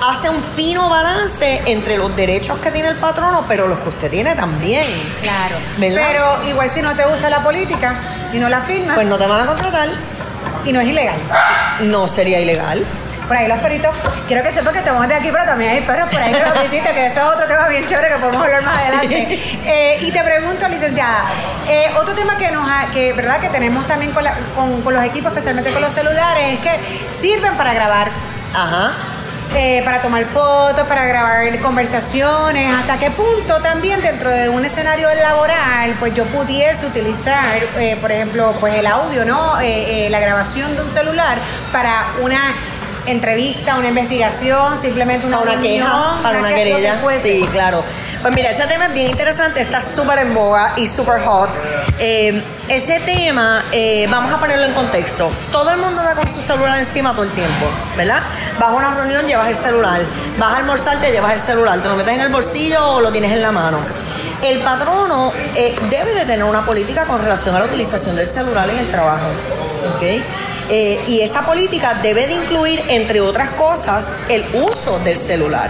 hace 0.08 0.30
un 0.30 0.42
fino 0.42 0.90
balance 0.90 1.62
entre 1.66 1.98
los 1.98 2.16
derechos 2.16 2.58
que 2.60 2.72
tiene 2.72 2.88
el 2.90 2.96
patrono, 2.96 3.46
pero 3.48 3.68
los 3.68 3.80
que 3.80 3.90
usted 3.90 4.10
tiene 4.10 4.34
también. 4.36 4.86
Claro. 5.22 5.56
¿Verdad? 5.78 6.02
Pero 6.10 6.50
igual 6.50 6.70
si 6.70 6.82
no 6.82 6.96
te 6.96 7.04
gusta 7.06 7.30
la 7.30 7.44
política 7.44 7.96
y 8.34 8.40
no 8.40 8.50
la 8.50 8.62
firmas, 8.62 8.96
Pues 8.96 9.08
no 9.08 9.18
te 9.18 9.28
van 9.28 9.42
a 9.42 9.46
contratar. 9.46 9.90
y 10.66 10.72
no 10.74 10.80
es 10.82 10.88
ilegal. 10.88 11.20
No 11.82 12.08
sería 12.08 12.40
ilegal. 12.40 12.84
Por 13.30 13.38
ahí 13.38 13.48
los 13.48 13.60
perritos, 13.60 13.96
quiero 14.28 14.44
que 14.44 14.52
sepan 14.52 14.74
que 14.74 14.80
estamos 14.80 15.08
de 15.08 15.14
aquí, 15.14 15.30
pero 15.32 15.46
también 15.46 15.72
hay 15.72 15.82
perros 15.82 16.10
por 16.10 16.20
ahí 16.20 16.34
que 16.34 16.44
los 16.44 16.62
visitan, 16.64 16.94
que 16.96 17.06
eso 17.06 17.20
es 17.22 17.26
otro 17.36 17.46
tema 17.48 17.68
bien 17.68 17.86
chévere 17.88 18.10
que 18.10 18.16
podemos 18.16 18.44
hablar 18.44 18.64
más 18.64 18.82
adelante. 18.88 19.40
Eh, 19.66 20.00
y 20.02 20.12
te 20.12 20.22
pregunto, 20.24 20.68
licenciada, 20.68 21.24
eh, 21.70 21.92
otro 22.02 22.14
tema 22.16 22.36
que 22.38 22.50
nos 22.52 22.68
ha- 22.68 22.88
que 22.92 23.14
verdad 23.14 23.40
que 23.40 23.50
tenemos 23.50 23.88
también 23.88 24.12
con, 24.12 24.24
la- 24.24 24.34
con- 24.56 24.82
con 24.82 24.94
los 24.94 25.04
equipos, 25.06 25.30
especialmente 25.32 25.72
con 25.72 25.82
los 25.82 25.94
celulares, 25.94 26.56
es 26.56 26.60
que 26.60 26.80
sirven 27.16 27.54
para 27.56 27.74
grabar. 27.74 28.08
Ajá. 28.56 28.94
eh, 29.56 29.82
para 29.84 30.00
tomar 30.00 30.26
fotos, 30.26 30.88
para 30.88 31.06
grabar 31.06 31.60
conversaciones, 31.60 32.72
hasta 32.72 32.98
qué 33.00 33.10
punto 33.10 33.60
también 33.64 34.00
dentro 34.02 34.30
de 34.32 34.48
un 34.48 34.64
escenario 34.64 35.12
laboral, 35.16 35.96
pues 36.00 36.14
yo 36.14 36.24
pudiese 36.26 36.86
utilizar, 36.86 37.44
eh, 37.80 37.98
por 38.00 38.12
ejemplo, 38.12 38.54
pues 38.60 38.76
el 38.76 38.86
audio, 38.86 39.26
¿no? 39.26 39.60
Eh, 39.60 40.08
la 40.12 40.20
grabación 40.20 40.76
de 40.76 40.82
un 40.84 40.92
celular 40.92 41.40
para 41.72 42.08
una 42.22 42.40
entrevista, 43.06 43.78
una 43.78 43.90
investigación, 43.90 44.78
simplemente 44.78 45.26
una, 45.26 45.40
una 45.40 45.52
reunión, 45.54 45.88
queja, 45.88 46.20
para 46.22 46.40
una 46.40 46.50
querella. 46.50 47.00
Sí, 47.22 47.46
claro. 47.52 47.84
Pues 48.22 48.36
mira, 48.36 48.50
ese 48.50 48.68
tema 48.68 48.88
es 48.88 48.94
bien 48.94 49.10
interesante, 49.10 49.62
está 49.62 49.82
súper 49.82 50.20
en 50.20 50.34
boga 50.34 50.74
y 50.76 50.88
súper 50.88 51.22
hot. 51.22 51.50
Eh, 52.00 52.44
ese 52.68 53.00
tema, 53.00 53.64
eh, 53.72 54.08
vamos 54.12 54.34
a 54.34 54.40
ponerlo 54.40 54.66
en 54.66 54.74
contexto. 54.74 55.32
Todo 55.52 55.72
el 55.72 55.78
mundo 55.78 56.02
anda 56.02 56.16
con 56.16 56.28
su 56.28 56.42
celular 56.42 56.78
encima 56.80 57.14
todo 57.14 57.24
el 57.24 57.32
tiempo, 57.32 57.66
¿verdad? 57.96 58.22
Vas 58.60 58.70
a 58.70 58.74
una 58.74 58.92
reunión, 58.92 59.26
llevas 59.26 59.48
el 59.48 59.56
celular. 59.56 60.02
Vas 60.38 60.54
a 60.54 60.58
almorzar, 60.58 61.00
te 61.00 61.12
llevas 61.12 61.34
el 61.34 61.40
celular. 61.40 61.80
Te 61.82 61.88
lo 61.88 61.96
metes 61.96 62.14
en 62.14 62.22
el 62.22 62.30
bolsillo 62.30 62.86
o 62.96 63.02
lo 63.02 63.12
tienes 63.12 63.32
en 63.32 63.42
la 63.42 63.52
mano. 63.52 63.80
El 64.42 64.60
patrono 64.62 65.34
eh, 65.56 65.76
debe 65.90 66.14
de 66.14 66.22
tener 66.22 66.46
una 66.46 66.66
política 66.66 67.06
con 67.06 67.22
relación 67.22 67.56
a 67.56 67.60
la 67.60 67.66
utilización 67.66 68.16
del 68.16 68.26
celular 68.26 68.70
en 68.70 68.78
el 68.78 68.88
trabajo. 68.88 69.28
¿ok? 69.96 70.04
Eh, 70.70 71.00
y 71.08 71.22
esa 71.22 71.46
política 71.46 71.96
debe 72.02 72.28
de 72.28 72.34
incluir, 72.34 72.82
entre 72.88 73.20
otras 73.20 73.50
cosas, 73.52 74.14
el 74.30 74.46
uso 74.54 75.00
del 75.00 75.18
celular. 75.18 75.70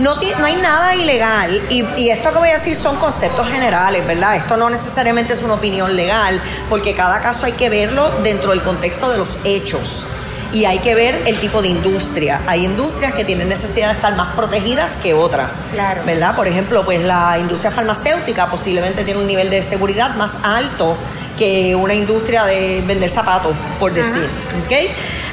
No, 0.00 0.16
hay 0.44 0.56
nada 0.56 0.94
ilegal 0.94 1.60
y 1.70 2.08
esto 2.10 2.32
que 2.32 2.38
voy 2.38 2.50
a 2.50 2.52
decir 2.52 2.76
son 2.76 2.96
conceptos 2.96 3.48
generales, 3.48 4.06
¿verdad? 4.06 4.36
Esto 4.36 4.56
no 4.56 4.70
necesariamente 4.70 5.32
es 5.32 5.42
una 5.42 5.54
opinión 5.54 5.96
legal, 5.96 6.40
porque 6.70 6.94
cada 6.94 7.20
caso 7.20 7.46
hay 7.46 7.52
que 7.52 7.68
verlo 7.68 8.08
dentro 8.22 8.50
del 8.50 8.62
contexto 8.62 9.10
de 9.10 9.18
los 9.18 9.40
hechos. 9.42 10.06
Y 10.52 10.64
hay 10.64 10.78
que 10.78 10.94
ver 10.94 11.22
el 11.26 11.38
tipo 11.38 11.60
de 11.60 11.68
industria. 11.68 12.40
Hay 12.46 12.64
industrias 12.64 13.12
que 13.12 13.24
tienen 13.24 13.48
necesidad 13.48 13.88
de 13.88 13.94
estar 13.94 14.16
más 14.16 14.34
protegidas 14.34 14.96
que 14.96 15.12
otras. 15.12 15.50
Claro. 15.72 16.02
¿Verdad? 16.06 16.34
Por 16.34 16.46
ejemplo, 16.46 16.84
pues 16.84 17.02
la 17.02 17.38
industria 17.38 17.70
farmacéutica 17.70 18.50
posiblemente 18.50 19.04
tiene 19.04 19.20
un 19.20 19.26
nivel 19.26 19.50
de 19.50 19.62
seguridad 19.62 20.14
más 20.16 20.44
alto 20.44 20.96
que 21.38 21.74
una 21.76 21.94
industria 21.94 22.44
de 22.44 22.82
vender 22.84 23.08
zapatos, 23.08 23.54
por 23.78 23.94
decir. 23.94 24.28
¿ok? 24.64 24.72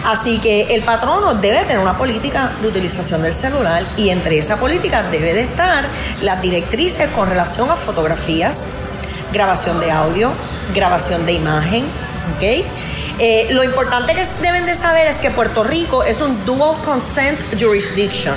Así 0.05 0.37
que 0.37 0.75
el 0.75 0.83
patrono 0.83 1.33
debe 1.33 1.61
tener 1.61 1.79
una 1.79 1.97
política 1.97 2.51
de 2.61 2.67
utilización 2.67 3.23
del 3.23 3.33
celular 3.33 3.83
y 3.97 4.09
entre 4.09 4.37
esa 4.37 4.57
política 4.57 5.03
debe 5.03 5.33
de 5.33 5.41
estar 5.41 5.87
las 6.21 6.41
directrices 6.41 7.09
con 7.09 7.27
relación 7.27 7.71
a 7.71 7.75
fotografías, 7.75 8.73
grabación 9.33 9.79
de 9.79 9.91
audio, 9.91 10.31
grabación 10.75 11.25
de 11.25 11.33
imagen, 11.33 11.85
¿ok? 12.35 12.65
Eh, 13.17 13.47
lo 13.51 13.63
importante 13.63 14.13
que 14.13 14.25
deben 14.41 14.65
de 14.65 14.73
saber 14.73 15.07
es 15.07 15.19
que 15.19 15.31
Puerto 15.31 15.63
Rico 15.63 16.03
es 16.03 16.19
un 16.19 16.45
dual 16.45 16.81
consent 16.83 17.39
jurisdiction. 17.57 18.35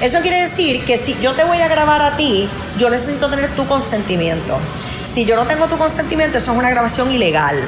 Eso 0.00 0.20
quiere 0.20 0.40
decir 0.42 0.84
que 0.84 0.96
si 0.96 1.18
yo 1.20 1.34
te 1.34 1.42
voy 1.42 1.60
a 1.60 1.68
grabar 1.68 2.00
a 2.00 2.16
ti, 2.16 2.48
yo 2.78 2.90
necesito 2.90 3.28
tener 3.28 3.50
tu 3.56 3.66
consentimiento. 3.66 4.56
Si 5.04 5.24
yo 5.24 5.34
no 5.34 5.46
tengo 5.46 5.66
tu 5.66 5.76
consentimiento, 5.76 6.38
eso 6.38 6.52
es 6.52 6.58
una 6.58 6.70
grabación 6.70 7.10
ilegal. 7.10 7.60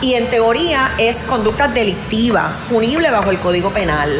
Y 0.00 0.14
en 0.14 0.28
teoría 0.30 0.92
es 0.98 1.22
conducta 1.22 1.68
delictiva, 1.68 2.56
punible 2.68 3.10
bajo 3.10 3.30
el 3.30 3.38
Código 3.38 3.70
Penal. 3.70 4.10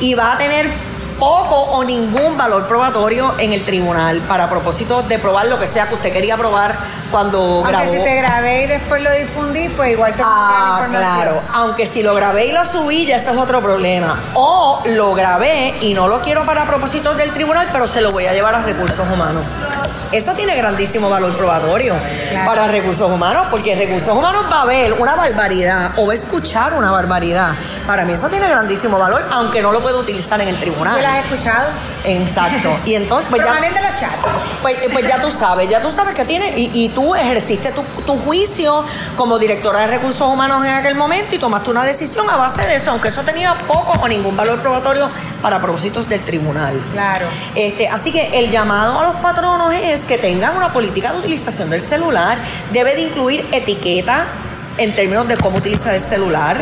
Y 0.00 0.14
va 0.14 0.32
a 0.32 0.38
tener 0.38 0.70
poco 1.18 1.54
o 1.54 1.84
ningún 1.84 2.36
valor 2.36 2.66
probatorio 2.66 3.34
en 3.38 3.52
el 3.52 3.64
tribunal 3.64 4.20
para 4.22 4.48
propósito 4.48 5.02
de 5.02 5.18
probar 5.18 5.46
lo 5.46 5.58
que 5.58 5.66
sea 5.66 5.86
que 5.86 5.94
usted 5.94 6.12
quería 6.12 6.36
probar 6.36 6.76
cuando 7.12 7.62
Aunque 7.64 7.98
si 7.98 8.02
te 8.02 8.16
grabé 8.16 8.64
y 8.64 8.66
después 8.66 9.02
lo 9.02 9.10
difundí, 9.12 9.68
pues 9.68 9.92
igual 9.92 10.14
te 10.14 10.22
ah, 10.24 10.80
información. 10.80 11.14
Claro, 11.14 11.42
aunque 11.54 11.86
si 11.86 12.02
lo 12.02 12.14
grabé 12.14 12.46
y 12.46 12.52
lo 12.52 12.66
subí, 12.66 13.06
ya 13.06 13.16
eso 13.16 13.30
es 13.30 13.36
otro 13.36 13.62
problema. 13.62 14.18
O 14.34 14.82
lo 14.86 15.14
grabé 15.14 15.74
y 15.82 15.94
no 15.94 16.08
lo 16.08 16.20
quiero 16.22 16.44
para 16.44 16.66
propósitos 16.66 17.16
del 17.16 17.30
tribunal, 17.32 17.68
pero 17.70 17.86
se 17.86 18.00
lo 18.00 18.10
voy 18.10 18.26
a 18.26 18.32
llevar 18.32 18.54
a 18.56 18.62
recursos 18.62 19.06
humanos. 19.12 19.44
Eso 20.12 20.34
tiene 20.34 20.54
grandísimo 20.56 21.08
valor 21.08 21.34
probatorio 21.36 21.94
para 22.44 22.68
recursos 22.68 23.10
humanos, 23.10 23.46
porque 23.50 23.74
recursos 23.74 24.14
humanos 24.14 24.44
va 24.50 24.62
a 24.62 24.66
ver 24.66 24.92
una 24.92 25.14
barbaridad 25.14 25.92
o 25.96 26.06
va 26.06 26.12
a 26.12 26.14
escuchar 26.14 26.74
una 26.74 26.90
barbaridad. 26.90 27.54
Para 27.86 28.04
mí 28.04 28.12
eso 28.12 28.28
tiene 28.28 28.48
grandísimo 28.48 28.98
valor, 28.98 29.24
aunque 29.32 29.62
no 29.62 29.72
lo 29.72 29.80
puedo 29.80 29.98
utilizar 29.98 30.40
en 30.40 30.48
el 30.48 30.58
tribunal. 30.58 30.96
¿Tú 30.96 31.02
lo 31.02 31.08
has 31.08 31.24
escuchado? 31.24 31.68
Exacto. 32.04 32.78
Y 32.84 32.94
entonces, 32.94 33.28
pues 33.30 33.42
ya. 33.42 33.54
los 33.54 34.00
chats. 34.00 34.26
Pues, 34.60 34.76
pues, 34.92 35.06
ya 35.06 35.20
tú 35.20 35.30
sabes, 35.30 35.68
ya 35.68 35.80
tú 35.80 35.90
sabes 35.90 36.14
que 36.14 36.24
tiene. 36.24 36.52
Y, 36.56 36.88
tú 36.90 37.14
ejerciste 37.14 37.72
tu, 37.72 37.82
tu, 38.04 38.16
juicio 38.18 38.84
como 39.16 39.38
directora 39.38 39.80
de 39.80 39.86
recursos 39.86 40.26
humanos 40.26 40.64
en 40.64 40.72
aquel 40.72 40.94
momento 40.94 41.34
y 41.34 41.38
tomaste 41.38 41.70
una 41.70 41.84
decisión 41.84 42.28
a 42.28 42.36
base 42.36 42.62
de 42.62 42.76
eso, 42.76 42.90
aunque 42.90 43.08
eso 43.08 43.22
tenía 43.22 43.54
poco 43.54 43.92
o 44.00 44.08
ningún 44.08 44.36
valor 44.36 44.60
probatorio 44.60 45.08
para 45.42 45.60
propósitos 45.60 46.08
del 46.08 46.20
tribunal. 46.20 46.80
Claro. 46.92 47.26
Este, 47.54 47.88
así 47.88 48.12
que 48.12 48.38
el 48.38 48.50
llamado 48.50 48.98
a 49.00 49.02
los 49.02 49.16
patronos 49.16 49.71
es 49.82 50.04
que 50.04 50.18
tengan 50.18 50.56
una 50.56 50.72
política 50.72 51.12
de 51.12 51.18
utilización 51.18 51.70
del 51.70 51.80
celular. 51.80 52.38
Debe 52.72 52.94
de 52.94 53.02
incluir 53.02 53.46
etiqueta 53.52 54.26
en 54.78 54.94
términos 54.94 55.28
de 55.28 55.36
cómo 55.36 55.58
utilizar 55.58 55.94
el 55.94 56.00
celular. 56.00 56.56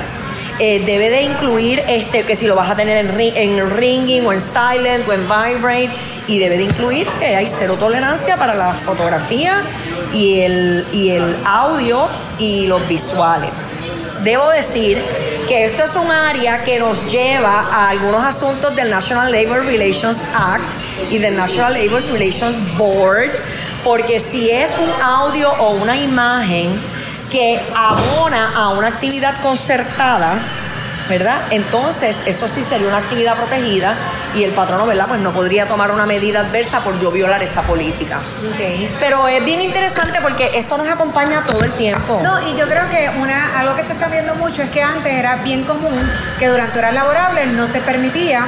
Eh, 0.59 0.83
debe 0.85 1.09
de 1.09 1.23
incluir 1.23 1.83
este, 1.89 2.25
que 2.25 2.37
si 2.37 2.47
lo 2.47 2.55
vas 2.55 2.71
a 2.71 2.77
tener 2.77 2.99
en, 2.99 3.19
en 3.19 3.71
ringing 3.77 4.27
o 4.27 4.33
en 4.33 4.41
silent 4.41 5.09
o 5.09 5.13
en 5.13 5.23
vibrate 5.23 5.91
y 6.27 6.39
debe 6.39 6.59
de 6.59 6.65
incluir 6.65 7.07
que 7.19 7.35
hay 7.35 7.47
cero 7.47 7.77
tolerancia 7.79 8.37
para 8.37 8.55
la 8.55 8.75
fotografía 8.75 9.63
y 10.13 10.41
el, 10.41 10.87
y 10.93 11.11
el 11.11 11.37
audio 11.45 12.09
y 12.39 12.67
los 12.67 12.87
visuales. 12.89 13.51
Debo 14.23 14.49
decir 14.51 15.03
que 15.49 15.65
esto 15.65 15.85
es 15.85 15.97
un 15.97 16.11
área 16.11 16.63
que 16.63 16.79
nos 16.79 17.11
lleva 17.11 17.69
a 17.73 17.89
algunos 17.89 18.23
asuntos 18.23 18.77
del 18.77 18.91
National 18.91 19.33
Labor 19.33 19.65
Relations 19.65 20.27
Act 20.35 20.80
y 21.11 21.19
del 21.19 21.37
National 21.37 21.75
Labor 21.75 22.03
Relations 22.13 22.57
Board, 22.77 23.31
porque 23.85 24.21
si 24.21 24.51
es 24.51 24.77
un 24.79 24.91
audio 25.03 25.51
o 25.53 25.71
una 25.71 25.97
imagen 25.97 26.81
que 27.31 27.61
abona 27.75 28.53
a 28.55 28.71
una 28.71 28.89
actividad 28.89 29.41
concertada, 29.41 30.35
¿verdad? 31.09 31.41
Entonces, 31.51 32.23
eso 32.27 32.47
sí 32.47 32.63
sería 32.63 32.89
una 32.89 32.99
actividad 32.99 33.37
protegida 33.37 33.95
y 34.35 34.45
el 34.45 34.53
patrono, 34.53 34.87
¿verdad? 34.87 35.07
Pues 35.09 35.21
no 35.21 35.33
podría 35.33 35.67
tomar 35.67 35.91
una 35.91 36.07
medida 36.07 36.41
adversa 36.41 36.81
por 36.81 36.99
yo 37.01 37.11
violar 37.11 37.43
esa 37.43 37.63
política. 37.63 38.21
Pero 39.01 39.27
es 39.27 39.45
bien 39.45 39.61
interesante 39.61 40.21
porque 40.21 40.53
esto 40.55 40.77
nos 40.77 40.89
acompaña 40.89 41.45
todo 41.47 41.63
el 41.65 41.73
tiempo. 41.73 42.21
No, 42.23 42.41
y 42.49 42.57
yo 42.57 42.67
creo 42.67 42.89
que 42.91 43.11
una 43.21 43.59
algo 43.59 43.75
que 43.75 43.83
se 43.83 43.93
está 43.93 44.09
viendo 44.09 44.35
mucho 44.37 44.63
es 44.63 44.71
que 44.71 44.83
antes 44.83 45.13
era 45.13 45.37
bien 45.37 45.65
común 45.65 45.99
que 46.39 46.49
durante 46.49 46.79
horas 46.79 46.95
laborables 46.95 47.49
no 47.49 47.67
se 47.67 47.81
permitía 47.81 48.47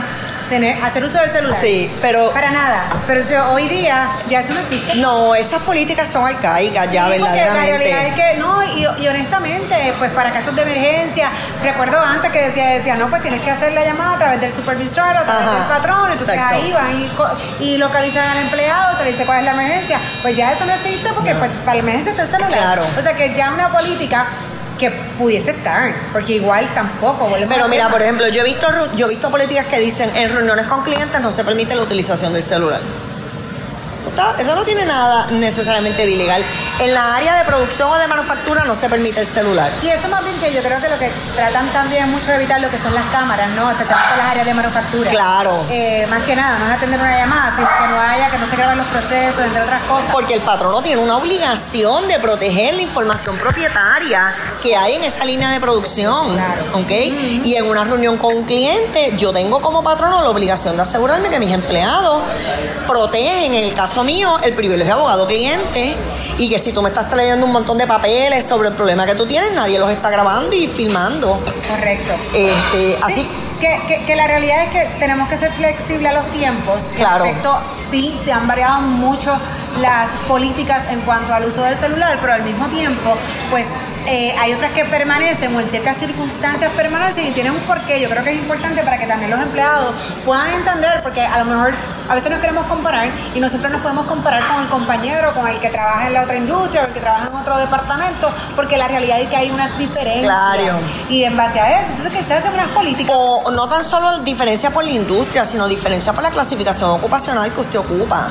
hacer 0.82 1.04
uso 1.04 1.18
del 1.18 1.30
celular. 1.30 1.58
Sí, 1.60 1.90
pero. 2.00 2.30
Para 2.32 2.50
nada. 2.50 2.84
Pero 3.06 3.22
hoy 3.52 3.68
día 3.68 4.10
ya 4.28 4.40
eso 4.40 4.52
no 4.52 4.60
existe. 4.60 4.96
No, 4.96 5.34
esas 5.34 5.62
políticas 5.62 6.10
son 6.10 6.26
arcaicas 6.26 6.90
ya, 6.90 7.08
verdaderamente. 7.08 7.70
la 7.70 7.78
realidad 7.78 8.06
es 8.06 8.14
que, 8.14 8.38
no, 8.38 8.62
y, 8.62 9.06
honestamente, 9.06 9.94
pues 9.98 10.10
para 10.12 10.32
casos 10.32 10.54
de 10.54 10.62
emergencia, 10.62 11.30
recuerdo 11.62 11.98
antes 12.00 12.30
que 12.30 12.40
decía, 12.40 12.66
decía, 12.68 12.96
no, 12.96 13.08
pues 13.08 13.22
tienes 13.22 13.40
que 13.40 13.50
hacer 13.50 13.72
la 13.72 13.84
llamada 13.84 14.14
a 14.14 14.18
través 14.18 14.40
del 14.40 14.52
supervisor, 14.52 15.16
a 15.16 15.24
través 15.24 15.50
del 15.50 15.64
patrón, 15.68 16.12
entonces 16.12 16.38
ahí 16.38 16.72
van 16.72 17.10
y, 17.60 17.78
localizan 17.78 18.28
al 18.28 18.38
empleado, 18.38 18.96
se 18.96 19.04
le 19.04 19.10
dice 19.12 19.24
cuál 19.24 19.40
es 19.40 19.44
la 19.44 19.52
emergencia. 19.52 19.98
Pues 20.22 20.36
ya 20.36 20.52
eso 20.52 20.64
no 20.64 20.72
existe 20.72 21.10
porque 21.12 21.34
pues, 21.34 21.50
para 21.64 21.74
la 21.74 21.80
emergencia 21.80 22.12
está 22.12 22.22
el 22.22 22.30
celular. 22.30 22.52
Claro. 22.52 22.82
O 22.98 23.02
sea 23.02 23.14
que 23.14 23.34
ya 23.34 23.52
una 23.52 23.72
política 23.72 24.26
que 24.82 24.90
pudiese 25.16 25.52
estar, 25.52 25.94
porque 26.12 26.34
igual 26.34 26.68
tampoco. 26.74 27.28
Pero 27.48 27.68
mira, 27.68 27.88
por 27.88 28.02
ejemplo, 28.02 28.26
yo 28.28 28.42
he 28.42 28.44
visto 28.44 28.66
yo 28.96 29.06
he 29.06 29.10
visto 29.10 29.30
políticas 29.30 29.66
que 29.66 29.78
dicen 29.78 30.10
en 30.16 30.28
reuniones 30.34 30.66
con 30.66 30.82
clientes 30.82 31.20
no 31.20 31.30
se 31.30 31.44
permite 31.44 31.76
la 31.76 31.82
utilización 31.82 32.32
del 32.32 32.42
celular 32.42 32.80
eso 34.38 34.54
no 34.54 34.64
tiene 34.64 34.84
nada 34.84 35.26
necesariamente 35.30 36.04
de 36.04 36.12
ilegal. 36.12 36.42
En 36.80 36.92
la 36.94 37.16
área 37.16 37.36
de 37.36 37.44
producción 37.44 37.90
o 37.90 37.96
de 37.96 38.06
manufactura 38.06 38.64
no 38.64 38.74
se 38.74 38.88
permite 38.88 39.20
el 39.20 39.26
celular. 39.26 39.70
Y 39.82 39.88
eso 39.88 40.08
más 40.08 40.22
bien 40.24 40.36
que 40.38 40.52
yo 40.52 40.62
creo 40.62 40.80
que 40.80 40.88
lo 40.88 40.98
que 40.98 41.10
tratan 41.34 41.68
también 41.72 42.10
mucho 42.10 42.30
de 42.30 42.36
evitar 42.36 42.60
lo 42.60 42.70
que 42.70 42.78
son 42.78 42.94
las 42.94 43.04
cámaras, 43.10 43.48
¿no? 43.50 43.70
Especialmente 43.70 44.16
las 44.16 44.30
áreas 44.30 44.46
de 44.46 44.54
manufactura. 44.54 45.10
Claro. 45.10 45.64
Eh, 45.70 46.06
más 46.08 46.22
que 46.24 46.36
nada, 46.36 46.58
no 46.58 46.66
es 46.66 46.72
atender 46.72 47.00
una 47.00 47.16
llamada, 47.16 47.54
sino 47.56 47.68
que 47.68 47.88
no 47.88 48.00
haya, 48.00 48.30
que 48.30 48.38
no 48.38 48.46
se 48.46 48.56
graben 48.56 48.78
los 48.78 48.86
procesos, 48.88 49.44
entre 49.44 49.62
otras 49.62 49.82
cosas. 49.82 50.10
Porque 50.12 50.34
el 50.34 50.40
patrono 50.40 50.82
tiene 50.82 51.00
una 51.00 51.16
obligación 51.16 52.08
de 52.08 52.18
proteger 52.18 52.74
la 52.74 52.82
información 52.82 53.36
propietaria 53.36 54.34
que 54.62 54.76
hay 54.76 54.94
en 54.94 55.04
esa 55.04 55.24
línea 55.24 55.50
de 55.50 55.60
producción. 55.60 56.34
Claro. 56.34 56.62
¿Ok? 56.74 56.90
Y 57.44 57.54
en 57.56 57.66
una 57.66 57.84
reunión 57.84 58.18
con 58.18 58.36
un 58.36 58.44
cliente, 58.44 59.14
yo 59.16 59.32
tengo 59.32 59.60
como 59.60 59.82
patrono 59.82 60.22
la 60.22 60.28
obligación 60.28 60.76
de 60.76 60.82
asegurarme 60.82 61.28
que 61.30 61.38
mis 61.38 61.52
empleados 61.52 62.22
protegen 62.86 63.54
en 63.54 63.64
el 63.64 63.74
caso 63.74 64.01
mío 64.04 64.38
el 64.42 64.54
privilegio 64.54 64.94
de 64.94 65.00
abogado 65.00 65.26
cliente 65.26 65.94
y 66.38 66.48
que 66.48 66.58
si 66.58 66.72
tú 66.72 66.82
me 66.82 66.88
estás 66.88 67.08
trayendo 67.08 67.46
un 67.46 67.52
montón 67.52 67.78
de 67.78 67.86
papeles 67.86 68.46
sobre 68.46 68.68
el 68.68 68.74
problema 68.74 69.06
que 69.06 69.14
tú 69.14 69.26
tienes, 69.26 69.52
nadie 69.52 69.78
los 69.78 69.90
está 69.90 70.10
grabando 70.10 70.54
y 70.54 70.66
filmando. 70.66 71.40
Correcto. 71.68 72.12
Este, 72.34 72.98
así 73.02 73.26
que, 73.62 74.04
que, 74.04 74.16
la 74.16 74.26
realidad 74.26 74.64
es 74.64 74.70
que 74.70 74.98
tenemos 74.98 75.28
que 75.28 75.38
ser 75.38 75.52
flexibles 75.52 76.10
a 76.10 76.14
los 76.14 76.30
tiempos. 76.32 76.92
Claro. 76.96 77.24
Perfecto, 77.24 77.60
sí, 77.78 78.18
se 78.22 78.32
han 78.32 78.48
variado 78.48 78.80
mucho 78.80 79.38
las 79.80 80.10
políticas 80.28 80.86
en 80.90 81.00
cuanto 81.02 81.32
al 81.32 81.44
uso 81.44 81.62
del 81.62 81.76
celular, 81.76 82.18
pero 82.20 82.32
al 82.32 82.42
mismo 82.42 82.68
tiempo, 82.68 83.16
pues 83.50 83.74
eh, 84.06 84.34
hay 84.38 84.52
otras 84.52 84.72
que 84.72 84.84
permanecen 84.84 85.54
o 85.54 85.60
en 85.60 85.68
ciertas 85.68 85.98
circunstancias 85.98 86.70
permanecen 86.76 87.26
y 87.26 87.30
tienen 87.30 87.52
un 87.52 87.60
porqué. 87.60 88.00
Yo 88.00 88.08
creo 88.10 88.24
que 88.24 88.30
es 88.30 88.36
importante 88.36 88.82
para 88.82 88.98
que 88.98 89.06
también 89.06 89.30
los 89.30 89.40
empleados 89.40 89.94
puedan 90.24 90.52
entender, 90.52 91.02
porque 91.02 91.24
a 91.24 91.38
lo 91.38 91.44
mejor 91.44 91.74
a 92.12 92.14
veces 92.14 92.30
nos 92.30 92.40
queremos 92.40 92.66
comparar 92.66 93.08
y 93.34 93.40
nosotros 93.40 93.72
nos 93.72 93.80
podemos 93.80 94.04
comparar 94.04 94.46
con 94.46 94.62
el 94.62 94.68
compañero, 94.68 95.32
con 95.32 95.48
el 95.48 95.58
que 95.58 95.70
trabaja 95.70 96.08
en 96.08 96.12
la 96.12 96.24
otra 96.24 96.36
industria 96.36 96.82
o 96.82 96.84
el 96.84 96.92
que 96.92 97.00
trabaja 97.00 97.28
en 97.28 97.34
otro 97.34 97.56
departamento, 97.56 98.30
porque 98.54 98.76
la 98.76 98.86
realidad 98.86 99.18
es 99.18 99.30
que 99.30 99.36
hay 99.36 99.50
unas 99.50 99.78
diferencias. 99.78 100.22
Claro. 100.22 100.78
Y 101.08 101.24
en 101.24 101.34
base 101.38 101.58
a 101.58 101.80
eso, 101.80 101.92
entonces 101.92 102.12
que 102.12 102.22
se 102.22 102.34
hacen 102.34 102.52
unas 102.52 102.68
políticas. 102.68 103.16
O 103.16 103.50
no 103.50 103.66
tan 103.66 103.82
solo 103.82 104.18
diferencia 104.18 104.70
por 104.70 104.84
la 104.84 104.90
industria, 104.90 105.46
sino 105.46 105.66
diferencia 105.66 106.12
por 106.12 106.22
la 106.22 106.30
clasificación 106.30 106.90
ocupacional 106.90 107.50
que 107.50 107.60
usted 107.62 107.78
ocupa. 107.78 108.28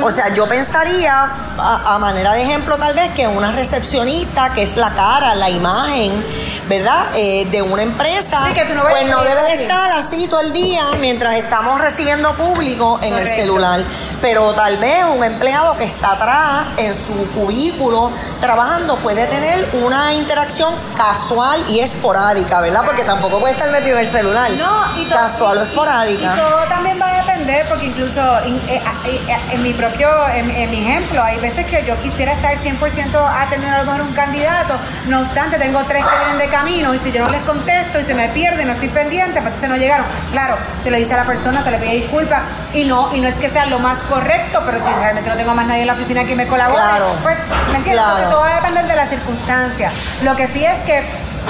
O 0.00 0.12
sea, 0.12 0.32
yo 0.32 0.48
pensaría, 0.48 1.28
a, 1.58 1.98
manera 1.98 2.34
de 2.34 2.42
ejemplo 2.42 2.76
tal 2.76 2.94
vez, 2.94 3.10
que 3.16 3.26
una 3.26 3.50
recepcionista, 3.50 4.52
que 4.52 4.62
es 4.62 4.76
la 4.76 4.90
cara, 4.94 5.34
la 5.34 5.50
imagen, 5.50 6.24
¿verdad? 6.68 7.06
Eh, 7.16 7.48
de 7.50 7.62
una 7.62 7.82
empresa, 7.82 8.46
pues 8.90 9.08
no 9.08 9.24
debe 9.24 9.42
de 9.42 9.62
estar 9.64 9.90
así 9.92 10.28
todo 10.28 10.40
el 10.40 10.52
día 10.52 10.84
mientras 11.00 11.36
estamos 11.36 11.80
recibiendo 11.80 12.32
público 12.36 13.00
en 13.02 13.14
el 13.14 13.23
celular. 13.26 13.82
Pero 14.20 14.52
tal 14.54 14.76
vez 14.78 15.04
un 15.04 15.22
empleado 15.22 15.76
que 15.76 15.84
está 15.84 16.12
atrás 16.12 16.66
en 16.76 16.94
su 16.94 17.30
cubículo 17.32 18.10
trabajando 18.40 18.96
puede 18.96 19.26
tener 19.26 19.68
una 19.74 20.14
interacción 20.14 20.74
casual 20.96 21.64
y 21.68 21.80
esporádica, 21.80 22.60
¿verdad? 22.60 22.82
Porque 22.84 23.04
tampoco 23.04 23.40
puede 23.40 23.54
estar 23.54 23.70
metido 23.70 23.98
en 23.98 24.04
el 24.04 24.10
celular. 24.10 24.50
No, 24.52 25.00
y 25.00 25.04
todo, 25.04 25.18
casual 25.18 25.58
o 25.58 25.62
esporádica. 25.62 26.34
Y 26.34 26.38
todo 26.38 26.58
también 26.68 27.00
va 27.00 27.08
a 27.08 27.16
depender, 27.18 27.33
porque 27.68 27.86
incluso 27.86 28.20
en, 28.44 28.56
eh, 28.68 28.80
eh, 29.06 29.58
mi 29.58 29.72
propio, 29.74 30.08
en, 30.28 30.70
mi 30.70 30.78
ejemplo, 30.78 31.22
hay 31.22 31.38
veces 31.40 31.66
que 31.66 31.84
yo 31.84 32.00
quisiera 32.00 32.32
estar 32.32 32.56
100% 32.56 32.78
atendiendo 33.38 33.76
a 33.76 33.84
lo 33.84 33.92
mejor 33.92 34.00
un 34.08 34.14
candidato, 34.14 34.74
no 35.08 35.20
obstante, 35.20 35.58
tengo 35.58 35.84
tres 35.84 36.04
que 36.04 36.16
vienen 36.16 36.38
de 36.38 36.48
camino 36.48 36.94
y 36.94 36.98
si 36.98 37.12
yo 37.12 37.22
no 37.22 37.30
les 37.30 37.42
contesto 37.42 38.00
y 38.00 38.04
se 38.04 38.14
me 38.14 38.28
pierde, 38.30 38.64
no 38.64 38.72
estoy 38.72 38.88
pendiente, 38.88 39.42
pues 39.42 39.54
entonces 39.54 39.68
no 39.68 39.76
llegaron. 39.76 40.06
Claro, 40.32 40.56
se 40.82 40.90
le 40.90 40.98
dice 40.98 41.14
a 41.14 41.18
la 41.18 41.24
persona, 41.24 41.62
se 41.62 41.70
le 41.70 41.78
pide 41.78 41.92
disculpas 41.92 42.42
y 42.72 42.84
no, 42.84 43.14
y 43.14 43.20
no 43.20 43.28
es 43.28 43.36
que 43.36 43.50
sea 43.50 43.66
lo 43.66 43.78
más 43.78 43.98
correcto, 44.04 44.62
pero 44.64 44.78
si 44.78 44.88
realmente 44.88 45.28
no 45.28 45.36
tengo 45.36 45.54
más 45.54 45.66
nadie 45.66 45.82
en 45.82 45.88
la 45.88 45.94
oficina 45.94 46.24
que 46.24 46.36
me 46.36 46.46
colabore, 46.46 46.82
pues, 47.22 47.36
¿me 47.72 47.78
entiendes? 47.78 48.04
todo 48.30 48.40
va 48.40 48.52
a 48.52 48.56
depender 48.56 48.86
de 48.86 48.96
las 48.96 49.10
circunstancias. 49.10 49.92
Lo 50.22 50.34
que 50.34 50.46
sí 50.46 50.64
es 50.64 50.80
que, 50.80 51.02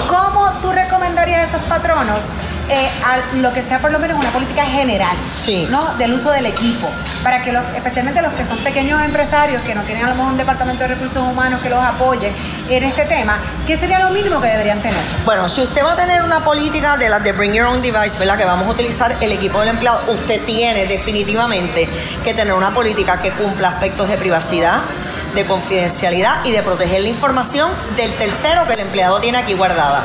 ¿cómo 0.09 0.51
tú 0.63 0.73
recomendarías 0.73 1.41
a 1.41 1.45
esos 1.45 1.63
patronos 1.63 2.33
eh, 2.71 2.89
a 3.05 3.37
lo 3.37 3.53
que 3.53 3.63
sea 3.63 3.79
por 3.79 3.91
lo 3.93 3.99
menos 3.99 4.19
una 4.19 4.31
política 4.31 4.65
general, 4.65 5.15
Sí. 5.39 5.69
¿no? 5.71 5.95
Del 5.97 6.15
uso 6.15 6.31
del 6.31 6.47
equipo, 6.47 6.89
para 7.23 7.43
que 7.43 7.53
los, 7.53 7.63
especialmente 7.77 8.23
los 8.23 8.33
que 8.33 8.47
son 8.47 8.57
pequeños 8.59 9.03
empresarios 9.03 9.63
que 9.65 9.75
no 9.75 9.83
tienen 9.83 10.07
a 10.07 10.09
lo 10.09 10.15
mejor 10.15 10.33
un 10.33 10.39
departamento 10.39 10.83
de 10.85 10.89
recursos 10.89 11.23
humanos 11.23 11.61
que 11.61 11.69
los 11.69 11.79
apoye 11.79 12.33
en 12.71 12.85
este 12.85 13.05
tema, 13.05 13.37
¿qué 13.67 13.77
sería 13.77 13.99
lo 13.99 14.09
mínimo 14.11 14.41
que 14.41 14.49
deberían 14.49 14.81
tener? 14.81 14.97
Bueno, 15.27 15.47
si 15.47 15.61
usted 15.61 15.85
va 15.85 15.93
a 15.93 15.97
tener 15.97 16.23
una 16.23 16.41
política 16.43 16.97
de 16.97 17.11
las 17.11 17.23
de 17.23 17.33
Bring 17.33 17.53
Your 17.53 17.67
Own 17.67 17.83
Device, 17.83 18.19
¿verdad? 18.19 18.39
Que 18.39 18.47
vamos 18.47 18.67
a 18.67 18.71
utilizar 18.71 19.15
el 19.21 19.33
equipo 19.33 19.61
del 19.61 19.69
empleado, 19.69 20.01
usted 20.09 20.41
tiene 20.47 20.87
definitivamente 20.87 21.87
que 22.25 22.33
tener 22.33 22.55
una 22.55 22.71
política 22.73 23.21
que 23.21 23.31
cumpla 23.33 23.69
aspectos 23.69 24.09
de 24.09 24.17
privacidad, 24.17 24.81
de 25.35 25.44
confidencialidad 25.47 26.44
y 26.44 26.53
de 26.53 26.62
proteger 26.62 27.03
la 27.03 27.09
información 27.09 27.70
del 27.97 28.12
tercero 28.14 28.66
que 28.66 28.75
el 28.75 28.81
empleado 28.81 29.20
tiene 29.20 29.38
aquí 29.38 29.55
guardada. 29.55 30.05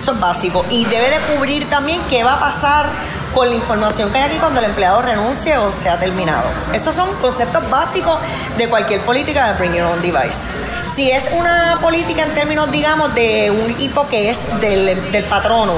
Eso 0.00 0.12
es 0.12 0.20
básico. 0.20 0.64
Y 0.70 0.84
debe 0.86 1.10
de 1.10 1.18
cubrir 1.34 1.68
también 1.68 2.00
qué 2.10 2.24
va 2.24 2.34
a 2.34 2.40
pasar 2.40 2.86
con 3.34 3.48
la 3.48 3.54
información 3.54 4.10
que 4.12 4.18
hay 4.18 4.24
aquí 4.30 4.36
cuando 4.38 4.60
el 4.60 4.66
empleado 4.66 5.02
renuncie 5.02 5.58
o 5.58 5.72
sea 5.72 5.98
terminado. 5.98 6.44
Esos 6.72 6.94
son 6.94 7.12
conceptos 7.20 7.68
básicos 7.68 8.18
de 8.56 8.68
cualquier 8.68 9.00
política 9.00 9.52
de 9.52 9.58
Bring 9.58 9.74
Your 9.74 9.86
Own 9.86 10.00
Device. 10.00 10.48
Si 10.86 11.10
es 11.10 11.30
una 11.32 11.78
política 11.82 12.22
en 12.22 12.34
términos, 12.34 12.70
digamos, 12.70 13.14
de 13.14 13.50
un 13.50 13.70
equipo 13.70 14.08
que 14.08 14.30
es 14.30 14.60
del, 14.60 15.10
del 15.10 15.24
patrono, 15.24 15.74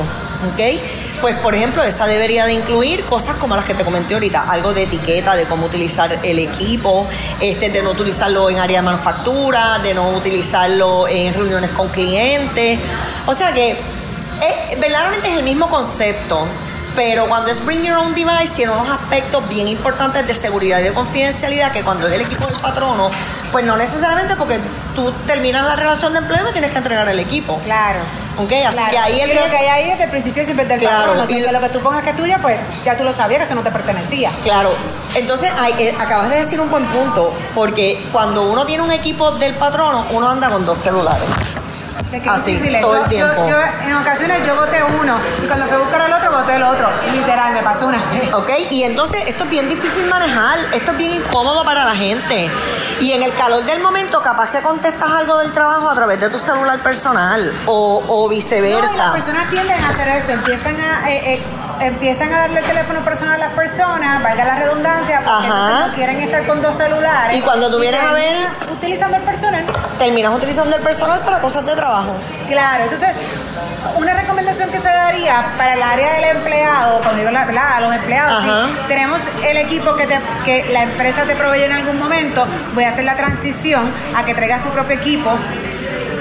¿ok? 0.53 0.81
Pues, 1.21 1.37
por 1.39 1.55
ejemplo, 1.55 1.83
esa 1.83 2.07
debería 2.07 2.47
de 2.47 2.53
incluir 2.53 3.05
cosas 3.05 3.37
como 3.37 3.57
las 3.57 3.65
que 3.65 3.75
te 3.75 3.85
comenté 3.85 4.15
ahorita, 4.15 4.51
algo 4.51 4.73
de 4.73 4.85
etiqueta, 4.85 5.35
de 5.35 5.45
cómo 5.45 5.67
utilizar 5.67 6.19
el 6.23 6.39
equipo, 6.39 7.09
este, 7.41 7.71
de 7.71 7.83
no 7.83 7.91
utilizarlo 7.91 8.51
en 8.51 8.59
área 8.59 8.81
de 8.81 8.87
manufactura, 8.87 9.79
de 9.79 9.95
no 9.95 10.11
utilizarlo 10.11 11.09
en 11.09 11.33
reuniones 11.35 11.71
con 11.71 11.89
clientes. 11.89 12.79
O 13.27 13.35
sea 13.35 13.53
que, 13.53 13.71
eh, 13.71 14.77
verdaderamente 14.79 15.29
es 15.29 15.39
el 15.39 15.45
mismo 15.45 15.69
concepto, 15.69 16.47
pero 16.97 17.27
cuando 17.27 17.51
es 17.51 17.65
Bring 17.65 17.85
Your 17.85 17.99
Own 17.99 18.15
Device 18.15 18.55
tiene 18.57 18.73
unos 18.73 18.89
aspectos 18.89 19.47
bien 19.49 19.69
importantes 19.69 20.27
de 20.27 20.35
seguridad 20.35 20.81
y 20.81 20.85
de 20.85 20.93
confidencialidad 20.95 21.71
que 21.71 21.83
cuando 21.85 22.09
es 22.09 22.15
el 22.15 22.23
equipo 22.23 22.47
del 22.47 22.59
patrono, 22.59 23.11
pues 23.53 23.65
no 23.65 23.77
necesariamente 23.77 24.35
porque 24.37 24.59
tú 24.95 25.13
terminas 25.27 25.65
la 25.67 25.77
relación 25.77 26.13
de 26.15 26.19
empleo 26.21 26.41
y 26.41 26.45
me 26.45 26.53
tienes 26.53 26.71
que 26.73 26.79
entregar 26.79 27.07
el 27.09 27.21
equipo. 27.21 27.61
Claro. 27.65 28.01
¿Ok? 28.39 28.53
Así 28.67 28.77
Claro. 28.77 28.91
que 28.91 28.99
ahí 28.99 29.21
el 29.21 29.31
Y 29.31 29.35
lo 29.35 29.45
que 29.49 29.57
hay 29.57 29.67
ahí 29.67 29.91
desde 29.91 30.05
el 30.05 30.11
principio 30.11 30.45
siempre 30.45 30.67
del 30.67 30.79
Claro, 30.81 30.97
patrón, 31.13 31.21
o 31.21 31.27
sea, 31.27 31.39
y- 31.39 31.43
que 31.43 31.53
lo 31.53 31.61
que 31.61 31.69
tú 31.71 31.81
pongas 31.81 32.03
que 32.03 32.11
es 32.11 32.17
tuyo, 32.17 32.37
pues 32.43 32.59
ya 32.85 32.97
tú 32.97 33.05
lo 33.05 33.13
sabías 33.13 33.39
que 33.41 33.45
eso 33.45 33.55
no 33.55 33.63
te 33.63 33.71
pertenecía. 33.71 34.31
Claro, 34.43 34.75
entonces 35.15 35.51
hay- 35.59 35.75
eh, 35.79 35.95
acabas 35.99 36.31
de 36.31 36.37
decir 36.37 36.61
un 36.61 36.71
buen 36.71 36.85
punto, 36.87 37.33
porque 37.55 38.05
cuando 38.13 38.43
uno 38.51 38.65
tiene 38.67 38.83
un 38.83 38.93
equipo 38.93 39.33
del 39.33 39.55
patrono, 39.55 40.07
uno 40.11 40.29
anda 40.29 40.51
con 40.51 40.65
dos 40.67 40.79
celulares. 40.79 41.27
Que 42.11 42.21
qué 42.21 42.29
Así, 42.29 42.57
todo 42.81 42.97
el 42.97 43.03
Yo- 43.03 43.09
tiempo. 43.09 43.35
Yo, 43.49 43.51
yo, 43.51 43.57
en 43.85 43.95
ocasiones 43.97 44.47
yo 44.47 44.55
voté 44.57 44.79
uno 45.01 45.17
y 45.43 45.47
cuando 45.47 45.67
fui 45.67 45.75
a 45.75 45.79
buscar 45.79 46.03
al 46.03 46.13
otro, 46.13 46.31
voté 46.31 46.57
el 46.57 46.63
otro. 46.63 46.89
Literal, 47.13 47.53
me 47.53 47.63
pasó 47.63 47.87
una. 47.87 47.99
¿Ok? 48.35 48.51
Y 48.71 48.85
entonces 48.85 49.23
esto 49.27 49.45
es 49.45 49.51
bien 49.51 49.69
difícil 49.69 50.07
manejar, 50.07 50.59
esto 50.73 50.93
es 50.93 50.99
bien 50.99 51.13
incómodo 51.13 51.65
para 51.65 51.85
la 51.85 51.95
gente. 51.97 52.49
Y 53.01 53.13
en 53.13 53.23
el 53.23 53.33
calor 53.35 53.65
del 53.65 53.81
momento, 53.81 54.23
capaz 54.23 54.51
que 54.51 54.63
contestas 54.63 55.11
algo 55.11 55.37
del 55.39 55.53
trabajo 55.53 55.89
a 55.91 55.95
través 55.95 56.21
de 56.21 56.31
tu 56.31 56.39
celular 56.39 56.79
personal 56.79 57.53
o, 57.67 58.03
o 58.07 58.27
No, 58.27 58.33
y 58.33 58.37
viceversa. 58.37 58.97
las 58.97 59.11
personas 59.13 59.51
tienden 59.51 59.83
a 59.85 59.89
hacer 59.91 60.09
eso, 60.09 60.31
empiezan 60.33 60.77
a, 60.81 61.11
eh, 61.11 61.35
eh, 61.35 61.43
empiezan 61.81 62.33
a 62.33 62.39
darle 62.41 62.61
el 62.61 62.65
teléfono 62.65 63.01
personal 63.01 63.35
a 63.35 63.47
las 63.47 63.53
personas, 63.55 64.23
valga 64.23 64.45
la 64.45 64.57
redundancia, 64.57 65.21
porque 65.25 65.49
no 65.89 65.95
quieren 65.95 66.21
estar 66.23 66.45
con 66.47 66.63
dos 66.63 66.75
celulares. 66.77 67.37
Y 67.37 67.43
cuando 67.43 67.71
tú 67.71 67.79
vienes 67.79 68.01
a 68.03 68.13
ver- 68.13 68.49
Utilizando 68.73 69.17
el 69.17 69.23
personal. 69.23 69.65
Terminas 69.99 70.33
utilizando 70.35 70.77
el 70.77 70.83
personal 70.83 71.21
para 71.21 71.41
cosas 71.41 71.65
de 71.67 71.75
trabajo. 71.75 72.15
Claro, 72.49 72.85
entonces, 72.85 73.09
una 73.97 74.13
recomendación 74.15 74.71
que 74.71 74.79
se 74.79 74.89
daría 74.89 75.47
para 75.57 75.75
el 75.75 75.83
área 75.83 76.13
del 76.15 76.25
empleado, 76.37 76.99
cuando 77.01 77.19
digo 77.21 77.31
la, 77.31 77.45
¿verdad? 77.47 77.73
a 77.77 77.81
los 77.81 77.95
empleados, 77.95 78.43
sí, 78.43 78.77
tenemos 78.89 79.23
el 79.49 79.57
equipo 79.57 79.95
que, 79.97 80.07
te- 80.07 80.21
que 80.45 80.65
la 80.73 80.83
empresa 80.83 81.23
te 81.25 81.35
provee 81.35 81.63
en 81.65 81.73
algún 81.73 81.99
momento, 81.99 82.47
voy 82.75 82.85
a 82.85 82.91
hacer 82.91 83.05
la 83.05 83.17
transición 83.17 83.83
a 84.15 84.25
que 84.25 84.35
traigas 84.35 84.63
tu 84.63 84.71
propio 84.71 84.97
equipo. 84.97 85.31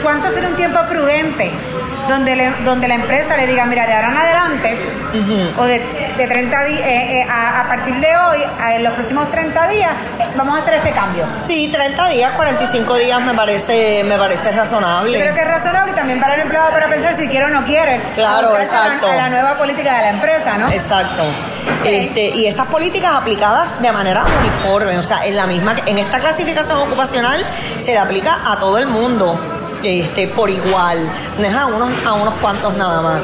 ¿Cuánto 0.02 0.32
será 0.32 0.48
un 0.48 0.56
tiempo 0.56 0.80
prudente? 0.88 1.52
Donde, 2.08 2.36
le- 2.36 2.52
donde 2.64 2.88
la 2.88 2.96
empresa 2.96 3.36
le 3.36 3.48
diga, 3.48 3.66
mira, 3.66 3.86
de 3.88 3.94
ahora 3.94 4.12
en 4.12 4.18
adelante, 4.18 4.78
o 5.58 5.64
de, 5.66 5.80
de 6.18 6.28
30 6.28 6.64
días, 6.66 7.30
a, 7.30 7.62
a 7.62 7.68
partir 7.68 7.96
de 7.96 8.16
hoy, 8.18 8.44
en 8.74 8.84
los 8.84 8.94
próximos 8.94 9.30
30 9.32 9.68
días, 9.70 9.92
eh, 10.20 10.24
vamos 10.36 10.58
a 10.60 10.62
hacer 10.62 10.76
este 10.76 10.92
cambio. 10.92 11.26
Sí, 11.40 11.70
30 11.74 12.08
días, 12.10 12.32
45 12.34 12.96
días 12.98 13.22
me 13.22 13.34
parece, 13.34 14.04
me 14.06 14.18
parece 14.18 14.52
razonable. 14.52 15.14
Yo 15.18 15.24
creo 15.24 15.34
que 15.36 15.42
es 15.42 15.48
razonable 15.48 15.94
también 15.94 16.20
para 16.20 16.36
el 16.36 16.42
empleado 16.42 16.70
para 16.72 16.88
pensar 16.88 17.14
si 17.16 17.28
quiere 17.28 17.46
o 17.46 17.50
no 17.50 17.66
quiere. 17.66 18.00
Claro, 18.14 18.50
adaptarse 18.50 18.76
a 18.76 18.80
la- 18.80 18.86
exacto. 18.86 19.12
A 19.12 19.16
la 19.16 19.30
nueva 19.30 19.58
política 19.58 19.96
de 19.96 20.02
la 20.02 20.10
empresa, 20.10 20.58
¿no? 20.58 20.70
Exacto. 20.70 21.24
Este, 21.84 22.28
y 22.30 22.46
esas 22.46 22.68
políticas 22.68 23.14
aplicadas 23.16 23.82
de 23.82 23.92
manera 23.92 24.24
uniforme, 24.42 24.98
o 24.98 25.04
sea, 25.04 25.26
en 25.26 25.36
la 25.36 25.46
misma, 25.48 25.76
en 25.86 25.98
esta 25.98 26.20
clasificación 26.20 26.78
ocupacional 26.80 27.44
se 27.80 27.92
le 27.94 28.00
aplica 28.00 28.38
a 28.46 28.58
todo 28.60 28.78
el 28.78 28.88
mundo. 28.88 29.40
Este, 29.86 30.28
por 30.28 30.50
igual, 30.50 31.08
no 31.38 31.46
es 31.46 31.54
a 31.54 31.68
unos, 31.68 31.92
a 32.06 32.14
unos 32.14 32.34
cuantos 32.36 32.76
nada 32.76 33.02
más. 33.02 33.22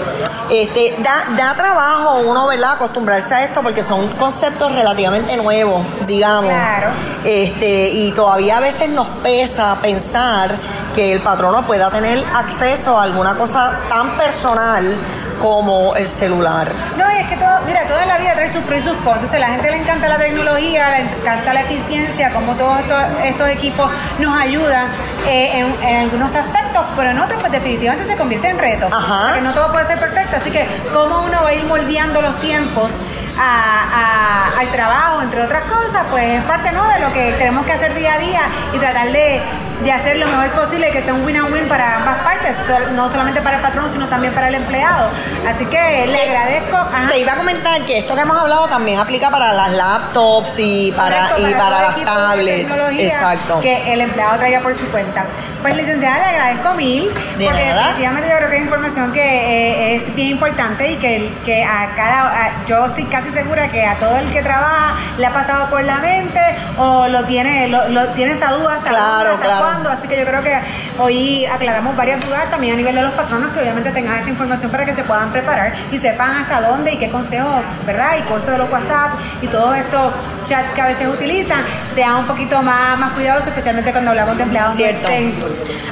Este, 0.51 0.95
da, 0.99 1.35
da 1.35 1.55
trabajo 1.55 2.19
uno, 2.19 2.45
¿verdad?, 2.45 2.73
acostumbrarse 2.73 3.33
a 3.33 3.43
esto 3.45 3.63
porque 3.63 3.83
son 3.83 4.07
conceptos 4.09 4.71
relativamente 4.71 5.35
nuevos, 5.37 5.81
digamos. 6.05 6.51
Claro. 6.51 6.89
Este, 7.23 7.89
y 7.89 8.11
todavía 8.11 8.57
a 8.57 8.59
veces 8.59 8.89
nos 8.89 9.07
pesa 9.23 9.75
pensar 9.81 10.55
que 10.93 11.13
el 11.13 11.21
patrono 11.21 11.63
pueda 11.63 11.89
tener 11.89 12.23
acceso 12.35 12.99
a 12.99 13.03
alguna 13.03 13.35
cosa 13.35 13.79
tan 13.89 14.15
personal 14.17 14.97
como 15.41 15.95
el 15.95 16.07
celular. 16.07 16.71
No, 16.97 17.11
y 17.11 17.17
es 17.17 17.27
que 17.27 17.35
todo, 17.35 17.61
mira, 17.65 17.87
toda 17.87 18.05
la 18.05 18.19
vida 18.19 18.33
trae 18.33 18.47
sus 18.47 18.63
pros 18.63 18.77
y 18.77 18.81
sus 18.83 18.93
contras. 18.97 19.33
Entonces, 19.33 19.37
a 19.37 19.39
la 19.39 19.47
gente 19.55 19.71
le 19.71 19.77
encanta 19.77 20.07
la 20.07 20.17
tecnología, 20.19 20.89
le 20.91 20.99
encanta 20.99 21.53
la 21.53 21.61
eficiencia, 21.61 22.31
como 22.31 22.53
todos 22.53 22.79
estos, 22.79 23.01
estos 23.25 23.49
equipos 23.49 23.91
nos 24.19 24.39
ayudan 24.39 24.85
eh, 25.27 25.59
en, 25.59 25.83
en 25.83 25.97
algunos 26.01 26.35
aspectos, 26.35 26.85
pero 26.95 27.09
en 27.09 27.19
otros, 27.19 27.39
pues 27.39 27.51
definitivamente 27.51 28.05
se 28.05 28.15
convierte 28.15 28.49
en 28.49 28.59
reto. 28.59 28.87
Ajá. 28.91 29.29
Porque 29.29 29.41
no 29.41 29.53
todo 29.53 29.71
puede 29.71 29.87
ser 29.87 29.99
perfecto. 29.99 30.37
Así 30.37 30.51
que, 30.51 30.67
¿cómo 30.93 31.23
uno 31.23 31.41
va 31.43 31.49
a 31.49 31.53
ir 31.53 31.63
moldeando 31.65 32.21
los 32.21 32.39
tiempos? 32.39 33.01
A- 33.37 34.53
a- 34.55 34.59
al 34.59 34.67
trabajo, 34.69 35.21
entre 35.21 35.41
otras 35.43 35.63
cosas, 35.63 36.05
pues 36.09 36.39
es 36.39 36.43
parte 36.45 36.71
¿no? 36.71 36.87
de 36.87 36.99
lo 36.99 37.11
que 37.13 37.31
tenemos 37.33 37.65
que 37.65 37.73
hacer 37.73 37.93
día 37.95 38.13
a 38.13 38.19
día 38.19 38.41
y 38.73 38.77
tratar 38.77 39.07
de, 39.11 39.41
de 39.83 39.91
hacer 39.91 40.17
lo 40.17 40.27
mejor 40.27 40.49
posible 40.51 40.91
que 40.91 41.01
sea 41.01 41.13
un 41.13 41.25
win-win 41.25 41.67
para 41.67 41.97
ambas 41.97 42.17
partes, 42.23 42.55
no 42.93 43.09
solamente 43.09 43.41
para 43.41 43.57
el 43.57 43.61
patrón, 43.63 43.89
sino 43.89 44.07
también 44.07 44.33
para 44.33 44.49
el 44.49 44.55
empleado. 44.55 45.09
Así 45.47 45.65
que 45.65 46.05
le 46.07 46.21
agradezco. 46.29 46.77
ajá. 46.77 47.07
Te 47.09 47.19
iba 47.19 47.33
a 47.33 47.37
comentar 47.37 47.81
que 47.85 47.97
esto 47.97 48.15
que 48.15 48.21
hemos 48.21 48.37
hablado 48.37 48.67
también 48.67 48.99
aplica 48.99 49.29
para 49.31 49.51
las 49.53 49.71
laptops 49.71 50.59
y 50.59 50.91
para, 50.95 51.29
Correcto, 51.29 51.49
y 51.49 51.53
para 51.55 51.81
las 51.81 52.03
tablets. 52.03 52.77
Exacto. 52.99 53.59
Que 53.61 53.93
el 53.93 54.01
empleado 54.01 54.37
traiga 54.37 54.59
por 54.59 54.75
su 54.75 54.85
cuenta. 54.91 55.25
Pues 55.61 55.75
licenciada, 55.75 56.17
le 56.19 56.25
agradezco 56.25 56.73
mil, 56.73 57.03
De 57.37 57.45
porque 57.45 57.65
nada. 57.65 57.81
definitivamente 57.89 58.29
yo 58.31 58.37
creo 58.37 58.49
que 58.49 58.55
es 58.57 58.61
información 58.63 59.13
que 59.13 59.21
eh, 59.21 59.95
es 59.95 60.15
bien 60.15 60.29
importante 60.29 60.91
y 60.91 60.95
que, 60.95 61.31
que 61.45 61.63
a 61.63 61.89
cada, 61.95 62.21
a- 62.45 62.65
yo 62.67 62.85
estoy 62.87 63.03
casi 63.05 63.29
segura 63.29 63.69
que 63.69 63.85
a 63.85 63.95
todo 63.95 64.17
el 64.17 64.25
que 64.31 64.41
trabaja 64.41 64.95
le 65.19 65.25
ha 65.27 65.31
pasado 65.33 65.69
por 65.69 65.83
la 65.83 65.99
mente 65.99 66.39
o 66.77 67.07
lo 67.07 67.23
tiene, 67.25 67.67
lo, 67.67 67.87
lo- 67.89 68.07
tiene 68.09 68.31
esa 68.33 68.51
duda 68.53 68.73
hasta, 68.75 68.89
Claro, 68.89 69.29
hasta 69.35 69.45
claro. 69.45 69.59
cuándo. 69.65 69.89
Así 69.91 70.07
que 70.07 70.17
yo 70.17 70.25
creo 70.25 70.41
que 70.41 70.57
hoy 70.97 71.45
aclaramos 71.45 71.95
varias 71.95 72.19
dudas 72.25 72.49
también 72.49 72.73
a 72.73 72.77
nivel 72.77 72.95
de 72.95 73.01
los 73.03 73.11
patronos 73.13 73.53
que 73.53 73.59
obviamente 73.61 73.91
tengan 73.91 74.15
esta 74.17 74.29
información 74.29 74.71
para 74.71 74.85
que 74.85 74.93
se 74.95 75.03
puedan 75.03 75.31
preparar 75.31 75.73
y 75.91 75.97
sepan 75.99 76.37
hasta 76.37 76.61
dónde 76.61 76.93
y 76.93 76.97
qué 76.97 77.09
consejos, 77.11 77.61
¿verdad? 77.85 78.15
Y 78.19 78.21
cursos 78.23 78.51
de 78.51 78.57
los 78.57 78.69
WhatsApp 78.71 79.11
y 79.43 79.47
todos 79.47 79.77
chats 80.43 80.73
que 80.73 80.81
a 80.81 80.87
veces 80.87 81.07
utilizan 81.07 81.63
sean 81.93 82.15
un 82.15 82.27
poquito 82.27 82.61
más, 82.61 82.97
más 82.99 83.11
cuidadosos, 83.13 83.47
especialmente 83.47 83.91
cuando 83.91 84.11
hablamos 84.11 84.37
de 84.37 84.43
empleados 84.43 84.75
Cierto. 84.75 85.07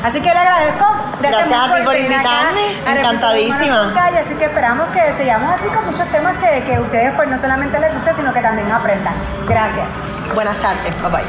Así 0.03 0.21
que 0.21 0.29
le 0.29 0.39
agradezco. 0.39 0.85
Gracias 1.19 1.49
mil 1.49 1.59
a 1.59 1.75
ti 1.75 1.81
por 1.83 1.97
invitarme. 1.97 2.79
Encantadísima. 2.88 3.93
Calle. 3.93 4.19
Así 4.19 4.35
que 4.35 4.45
esperamos 4.45 4.88
que 4.89 5.01
sigamos 5.17 5.51
así 5.53 5.67
con 5.67 5.85
muchos 5.85 6.07
temas 6.07 6.38
que, 6.38 6.63
que 6.63 6.79
ustedes 6.79 7.13
pues 7.15 7.29
no 7.29 7.38
solamente 7.38 7.79
les 7.79 7.93
guste, 7.93 8.13
sino 8.13 8.33
que 8.33 8.41
también 8.41 8.71
aprendan. 8.71 9.13
Gracias. 9.47 9.88
Buenas 10.33 10.55
tardes. 10.57 11.01
Bye 11.01 11.12
bye. 11.12 11.23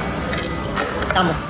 Estamos. 1.08 1.49